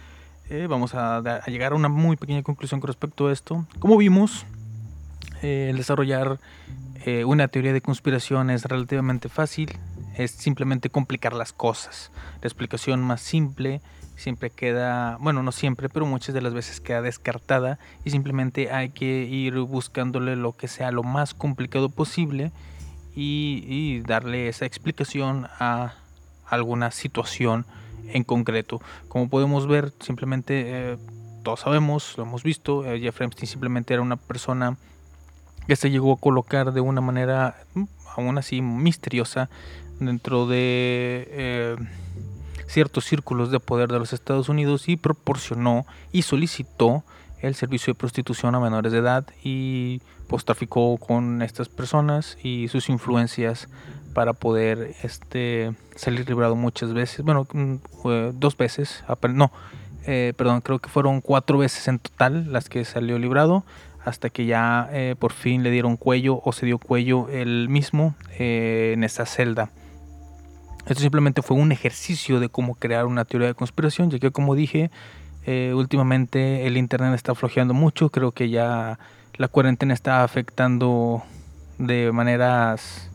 eh, 0.51 0.67
vamos 0.69 0.93
a, 0.93 1.19
a 1.19 1.47
llegar 1.47 1.73
a 1.73 1.77
una 1.77 1.89
muy 1.89 2.17
pequeña 2.17 2.43
conclusión 2.43 2.81
con 2.81 2.89
respecto 2.89 3.29
a 3.29 3.33
esto. 3.33 3.65
Como 3.79 3.97
vimos, 3.97 4.45
eh, 5.41 5.69
el 5.71 5.77
desarrollar 5.77 6.41
eh, 7.07 7.25
una 7.25 7.47
teoría 7.47 7.73
de 7.73 7.81
conspiración 7.81 8.51
es 8.51 8.65
relativamente 8.65 9.29
fácil. 9.29 9.79
Es 10.17 10.33
simplemente 10.33 10.91
complicar 10.91 11.33
las 11.33 11.53
cosas. 11.53 12.11
La 12.43 12.49
explicación 12.49 13.01
más 13.03 13.21
simple 13.21 13.81
siempre 14.17 14.51
queda, 14.51 15.17
bueno, 15.21 15.45
no 15.45 15.53
siempre, 15.53 15.89
pero 15.89 16.05
muchas 16.05 16.35
de 16.35 16.43
las 16.43 16.55
veces 16.55 16.81
queda 16.81 17.03
descartada 17.03 17.79
y 18.05 18.11
simplemente 18.11 18.73
hay 18.73 18.91
que 18.91 19.25
ir 19.25 19.59
buscándole 19.61 20.35
lo 20.35 20.57
que 20.57 20.67
sea 20.67 20.91
lo 20.91 21.05
más 21.05 21.35
complicado 21.35 21.89
posible 21.89 22.51
y, 23.15 23.65
y 23.69 24.01
darle 24.01 24.49
esa 24.49 24.67
explicación 24.67 25.47
a 25.61 25.95
alguna 26.53 26.91
situación 26.91 27.67
en 28.09 28.25
concreto. 28.25 28.81
Como 29.09 29.29
podemos 29.29 29.67
ver, 29.67 29.93
simplemente 30.01 30.65
eh, 30.67 30.99
todos 31.43 31.61
sabemos, 31.61 32.15
lo 32.17 32.25
hemos 32.25 32.43
visto, 32.43 32.85
eh, 32.85 33.01
Jeffrey 33.01 33.27
Epstein 33.27 33.49
simplemente 33.49 33.95
era 33.95 34.03
una 34.03 34.17
persona 34.17 34.77
que 35.67 35.77
se 35.77 35.91
llegó 35.91 36.13
a 36.13 36.17
colocar 36.17 36.73
de 36.73 36.81
una 36.81 37.01
manera 37.01 37.57
mm, 37.75 37.85
aún 38.17 38.39
así 38.39 38.61
misteriosa 38.61 39.49
dentro 39.99 40.47
de 40.47 41.27
eh, 41.31 41.77
ciertos 42.67 43.05
círculos 43.05 43.51
de 43.51 43.61
poder 43.61 43.91
de 43.91 43.99
los 43.99 44.13
Estados 44.13 44.49
Unidos 44.49 44.89
y 44.89 44.97
proporcionó 44.97 45.87
y 46.13 46.23
solicitó 46.23 47.03
el 47.41 47.55
servicio 47.55 47.93
de 47.93 47.99
prostitución 47.99 48.55
a 48.55 48.61
menores 48.61 48.93
de 48.93 48.99
edad 48.99 49.27
y 49.43 50.01
pues 50.29 50.45
traficó 50.45 50.97
con 50.99 51.43
estas 51.43 51.69
personas 51.69 52.39
y 52.43 52.69
sus 52.69 52.89
influencias 52.89 53.69
para 54.13 54.33
poder 54.33 54.95
este 55.03 55.75
salir 55.97 56.29
librado 56.29 56.57
muchas 56.57 56.93
veces. 56.93 57.25
Bueno 57.25 57.47
mm, 57.53 57.77
dos 58.35 58.57
veces 58.57 59.05
no 59.35 59.53
eh, 60.07 60.33
perdón 60.37 60.61
creo 60.63 60.81
que 60.81 60.89
fueron 60.89 61.21
cuatro 61.21 61.59
veces 61.59 61.87
en 61.87 61.99
total 61.99 62.53
las 62.53 62.69
que 62.69 62.85
salió 62.85 63.19
librado 63.19 63.65
hasta 64.05 64.31
que 64.31 64.47
ya 64.47 64.89
eh, 64.93 65.15
por 65.17 65.33
fin 65.33 65.63
le 65.63 65.71
dieron 65.71 65.97
cuello 65.97 66.41
o 66.45 66.53
se 66.53 66.67
dio 66.67 66.79
cuello 66.79 67.29
él 67.29 67.69
mismo 67.69 68.17
eh, 68.39 68.93
en 68.95 69.05
esa 69.05 69.27
celda. 69.27 69.71
Esto 70.87 71.01
simplemente 71.01 71.43
fue 71.43 71.57
un 71.57 71.71
ejercicio 71.71 72.41
de 72.41 72.49
cómo 72.49 72.75
crear 72.75 73.07
una 73.07 73.25
teoría 73.25 73.47
de 73.47 73.55
conspiración, 73.55 74.11
ya 74.11 74.19
que 74.19 74.33
como 74.33 74.57
dije, 74.57 74.91
últimamente 75.47 76.67
el 76.67 76.77
internet 76.77 77.15
está 77.15 77.37
flojeando 77.37 77.73
mucho, 77.73 78.09
creo 78.09 78.33
que 78.33 78.51
ya 78.51 78.99
la 79.37 79.47
cuarentena 79.47 79.95
está 79.95 80.25
afectando 80.25 81.23
de 81.79 82.11
maneras 82.11 83.11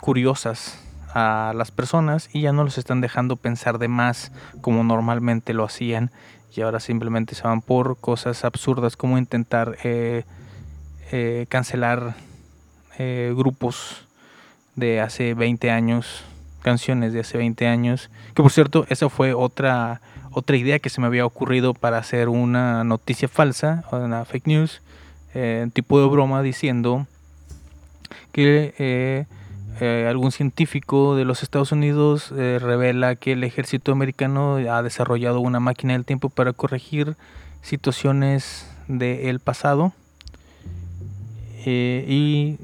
curiosas 0.00 0.78
a 1.14 1.52
las 1.54 1.70
personas 1.70 2.28
y 2.32 2.42
ya 2.42 2.52
no 2.52 2.64
los 2.64 2.78
están 2.78 3.00
dejando 3.00 3.36
pensar 3.36 3.78
de 3.78 3.88
más 3.88 4.32
como 4.60 4.84
normalmente 4.84 5.54
lo 5.54 5.64
hacían 5.64 6.10
y 6.54 6.60
ahora 6.62 6.80
simplemente 6.80 7.34
se 7.34 7.42
van 7.42 7.62
por 7.62 7.98
cosas 7.98 8.44
absurdas 8.44 8.96
como 8.96 9.18
intentar 9.18 9.76
eh, 9.84 10.24
eh, 11.12 11.46
cancelar 11.48 12.14
eh, 12.98 13.32
grupos 13.36 14.06
de 14.74 15.00
hace 15.00 15.34
20 15.34 15.70
años, 15.70 16.24
canciones 16.62 17.12
de 17.12 17.20
hace 17.20 17.38
20 17.38 17.66
años, 17.66 18.10
que 18.34 18.42
por 18.42 18.50
cierto, 18.50 18.86
esa 18.88 19.08
fue 19.08 19.34
otra 19.34 20.00
otra 20.32 20.56
idea 20.56 20.80
que 20.80 20.90
se 20.90 21.00
me 21.00 21.06
había 21.06 21.24
ocurrido 21.24 21.72
para 21.72 21.96
hacer 21.96 22.28
una 22.28 22.84
noticia 22.84 23.26
falsa, 23.26 23.84
una 23.90 24.26
fake 24.26 24.46
news, 24.46 24.82
eh, 25.32 25.66
tipo 25.72 25.98
de 25.98 26.08
broma 26.08 26.42
diciendo 26.42 27.06
que 28.32 29.26
eh, 29.80 30.06
algún 30.08 30.32
científico 30.32 31.16
de 31.16 31.24
los 31.24 31.42
Estados 31.42 31.70
Unidos 31.70 32.32
eh, 32.36 32.58
revela 32.60 33.14
que 33.16 33.32
el 33.32 33.44
ejército 33.44 33.92
americano 33.92 34.56
ha 34.56 34.82
desarrollado 34.82 35.40
una 35.40 35.60
máquina 35.60 35.92
del 35.92 36.04
tiempo 36.06 36.30
para 36.30 36.54
corregir 36.54 37.16
situaciones 37.60 38.70
del 38.88 39.40
pasado 39.40 39.92
eh, 41.66 42.04
y 42.08 42.58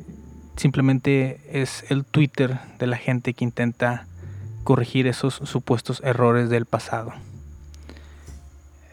simplemente 0.56 1.40
es 1.50 1.84
el 1.90 2.04
Twitter 2.04 2.58
de 2.78 2.86
la 2.86 2.96
gente 2.96 3.34
que 3.34 3.44
intenta 3.44 4.06
corregir 4.64 5.06
esos 5.06 5.34
supuestos 5.34 6.00
errores 6.04 6.48
del 6.48 6.66
pasado. 6.66 7.12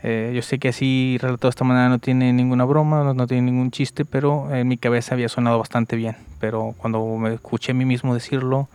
Eh, 0.01 0.31
yo 0.33 0.41
sé 0.41 0.59
que 0.59 0.69
así 0.69 1.17
relatado 1.21 1.49
de 1.49 1.51
esta 1.51 1.65
manera 1.65 1.89
no 1.89 1.99
tiene 1.99 2.31
ninguna 2.31 2.63
broma, 2.65 3.13
no, 3.13 3.27
tiene 3.27 3.51
ningún 3.51 3.71
chiste, 3.71 4.05
pero 4.05 4.53
en 4.53 4.67
mi 4.67 4.77
cabeza 4.77 5.15
había 5.15 5.29
sonado 5.29 5.59
bastante 5.59 5.95
bien. 5.95 6.15
Pero 6.39 6.73
cuando 6.77 7.05
me 7.17 7.33
escuché 7.33 7.71
a 7.71 7.75
mí 7.75 7.85
mismo 7.85 8.13
decirlo, 8.13 8.69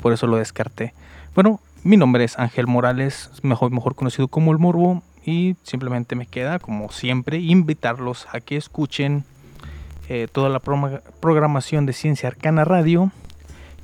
por 0.00 0.12
eso 0.12 0.26
lo 0.26 0.36
descarté. 0.36 0.94
Bueno, 1.34 1.60
mi 1.84 1.96
nombre 1.96 2.24
es 2.24 2.38
Ángel 2.38 2.66
Morales, 2.66 3.30
mejor, 3.42 3.70
mejor 3.70 3.94
conocido 3.94 4.28
como 4.28 4.52
El 4.52 4.58
Morbo, 4.58 5.02
y 5.24 5.56
simplemente 5.62 6.16
me 6.16 6.26
queda, 6.26 6.58
como 6.58 6.90
siempre, 6.90 7.38
invitarlos 7.38 8.26
a 8.32 8.40
que 8.40 8.56
escuchen 8.56 9.24
eh, 10.08 10.26
toda 10.30 10.48
la 10.48 10.60
programación 10.60 11.86
de 11.86 11.92
Ciencia 11.92 12.28
Arcana 12.28 12.64
Radio, 12.64 13.12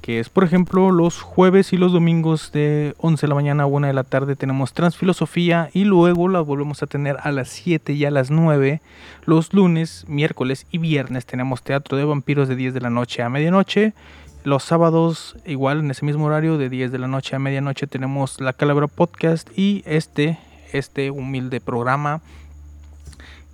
que 0.09 0.21
es 0.21 0.31
por 0.31 0.43
ejemplo 0.43 0.91
los 0.91 1.21
jueves 1.21 1.75
y 1.75 1.77
los 1.77 1.93
domingos 1.93 2.51
de 2.51 2.95
11 2.97 3.27
de 3.27 3.29
la 3.29 3.35
mañana 3.35 3.65
a 3.65 3.67
1 3.67 3.89
de 3.89 3.93
la 3.93 4.05
tarde 4.05 4.37
tenemos 4.37 4.73
Transfilosofía 4.73 5.69
y 5.75 5.85
luego 5.85 6.29
la 6.29 6.41
volvemos 6.41 6.83
a 6.83 6.87
tener 6.87 7.19
a 7.21 7.31
las 7.31 7.51
7 7.51 7.93
y 7.93 8.07
a 8.07 8.11
las 8.11 8.31
9. 8.31 8.81
Los 9.27 9.53
lunes, 9.53 10.07
miércoles 10.09 10.67
y 10.71 10.79
viernes 10.79 11.27
tenemos 11.27 11.63
Teatro 11.63 11.99
de 11.99 12.07
Vampiros 12.07 12.49
de 12.49 12.57
10 12.57 12.73
de 12.73 12.81
la 12.81 12.89
noche 12.89 13.23
a 13.23 13.29
medianoche. 13.29 13.93
Los 14.45 14.65
sábados, 14.65 15.37
igual 15.45 15.81
en 15.81 15.91
ese 15.91 16.07
mismo 16.07 16.25
horario, 16.25 16.57
de 16.57 16.71
10 16.71 16.91
de 16.91 16.99
la 16.99 17.07
noche 17.07 17.37
a 17.37 17.39
medianoche, 17.39 17.87
tenemos 17.87 18.41
La 18.41 18.55
Calabra 18.55 18.87
Podcast 18.87 19.47
y 19.59 19.83
este, 19.85 20.39
este 20.73 21.11
humilde 21.11 21.61
programa 21.61 22.23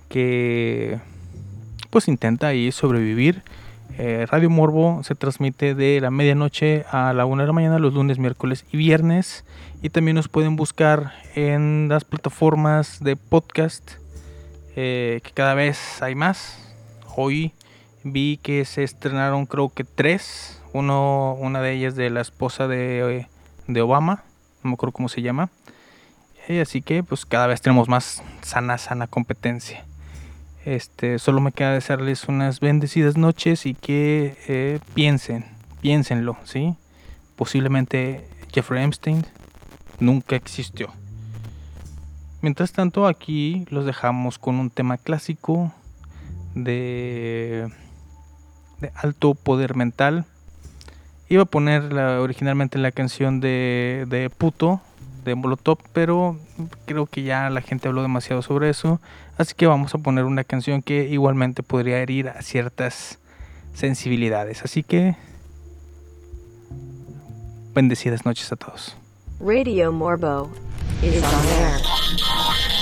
que 0.07 0.99
pues 1.89 2.07
intenta 2.07 2.47
ahí 2.47 2.71
sobrevivir. 2.71 3.43
Eh, 3.97 4.25
Radio 4.29 4.49
Morbo 4.49 5.01
se 5.03 5.15
transmite 5.15 5.73
de 5.73 6.01
la 6.01 6.11
medianoche 6.11 6.85
a 6.91 7.13
la 7.13 7.25
1 7.25 7.43
de 7.43 7.47
la 7.47 7.53
mañana 7.53 7.79
los 7.79 7.93
lunes, 7.93 8.19
miércoles 8.19 8.65
y 8.71 8.77
viernes. 8.77 9.45
Y 9.81 9.89
también 9.89 10.15
nos 10.15 10.27
pueden 10.27 10.55
buscar 10.55 11.13
en 11.35 11.87
las 11.89 12.03
plataformas 12.03 13.03
de 13.03 13.15
podcast, 13.15 13.93
eh, 14.75 15.21
que 15.23 15.31
cada 15.31 15.53
vez 15.53 16.01
hay 16.01 16.15
más. 16.15 16.75
Hoy 17.15 17.53
vi 18.03 18.37
que 18.37 18.65
se 18.65 18.83
estrenaron 18.83 19.45
creo 19.45 19.69
que 19.69 19.83
tres. 19.83 20.61
Uno, 20.73 21.37
una 21.39 21.61
de 21.61 21.71
ellas 21.71 21.95
de 21.95 22.09
la 22.09 22.19
esposa 22.19 22.67
de, 22.67 23.27
de 23.67 23.81
Obama, 23.81 24.23
no 24.61 24.71
me 24.71 24.73
acuerdo 24.73 24.91
cómo 24.91 25.07
se 25.07 25.21
llama. 25.21 25.49
Eh, 26.47 26.61
así 26.61 26.81
que 26.81 27.01
pues 27.01 27.25
cada 27.25 27.47
vez 27.47 27.61
tenemos 27.61 27.87
más 27.87 28.21
sana, 28.41 28.77
sana 28.77 29.07
competencia. 29.07 29.85
Este, 30.65 31.19
solo 31.19 31.41
me 31.41 31.51
queda 31.51 31.73
desearles 31.73 32.27
unas 32.27 32.59
bendecidas 32.59 33.17
noches 33.17 33.67
y 33.67 33.75
que 33.75 34.35
eh, 34.47 34.79
piensen, 34.95 35.45
piénsenlo, 35.81 36.37
¿sí? 36.43 36.75
Posiblemente 37.35 38.27
Jeffrey 38.51 38.83
Epstein 38.83 39.23
nunca 39.99 40.35
existió. 40.35 40.89
Mientras 42.41 42.71
tanto, 42.71 43.05
aquí 43.05 43.65
los 43.69 43.85
dejamos 43.85 44.39
con 44.39 44.55
un 44.55 44.71
tema 44.71 44.97
clásico 44.97 45.71
de, 46.55 47.69
de 48.81 48.91
alto 48.95 49.35
poder 49.35 49.75
mental. 49.75 50.25
Iba 51.29 51.43
a 51.43 51.45
poner 51.45 51.93
originalmente 51.93 52.79
la 52.79 52.91
canción 52.91 53.39
de, 53.39 54.05
de 54.07 54.31
Puto 54.31 54.81
de 55.25 55.35
Molotov, 55.35 55.79
pero 55.91 56.37
creo 56.85 57.05
que 57.05 57.23
ya 57.23 57.49
la 57.49 57.61
gente 57.61 57.87
habló 57.87 58.01
demasiado 58.01 58.41
sobre 58.41 58.69
eso. 58.69 59.01
Así 59.37 59.53
que 59.55 59.67
vamos 59.67 59.93
a 59.93 59.97
poner 59.97 60.23
una 60.23 60.43
canción 60.43 60.81
que 60.81 61.09
igualmente 61.09 61.63
podría 61.63 61.99
herir 61.99 62.29
a 62.29 62.41
ciertas 62.41 63.19
sensibilidades. 63.73 64.63
Así 64.63 64.83
que 64.83 65.17
bendecidas 67.73 68.25
noches 68.25 68.51
a 68.51 68.55
todos. 68.55 68.95
Radio 69.39 69.91
Morbo 69.91 70.49
is 71.01 71.21
on 71.21 71.45
air. 71.59 72.74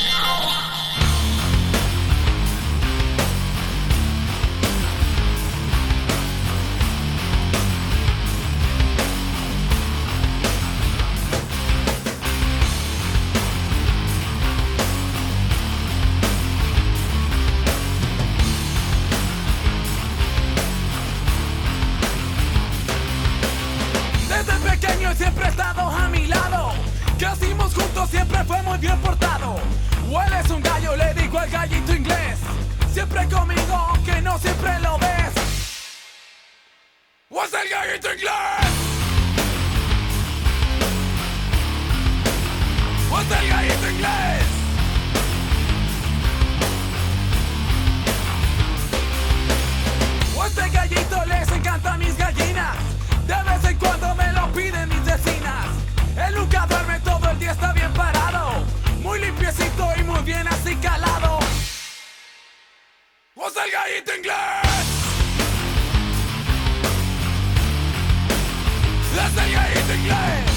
¡Es 69.36 69.90
el 69.90 70.08
gallito 70.08 70.53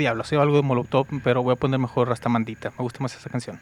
diablos, 0.00 0.26
¿eh? 0.26 0.30
sea 0.30 0.42
algo 0.42 0.56
de 0.56 0.62
Molotov, 0.62 1.06
pero 1.22 1.42
voy 1.42 1.52
a 1.52 1.56
poner 1.56 1.78
mejor 1.78 2.08
Rastamandita. 2.08 2.70
Me 2.70 2.82
gusta 2.82 3.00
más 3.00 3.14
esa 3.14 3.30
canción. 3.30 3.58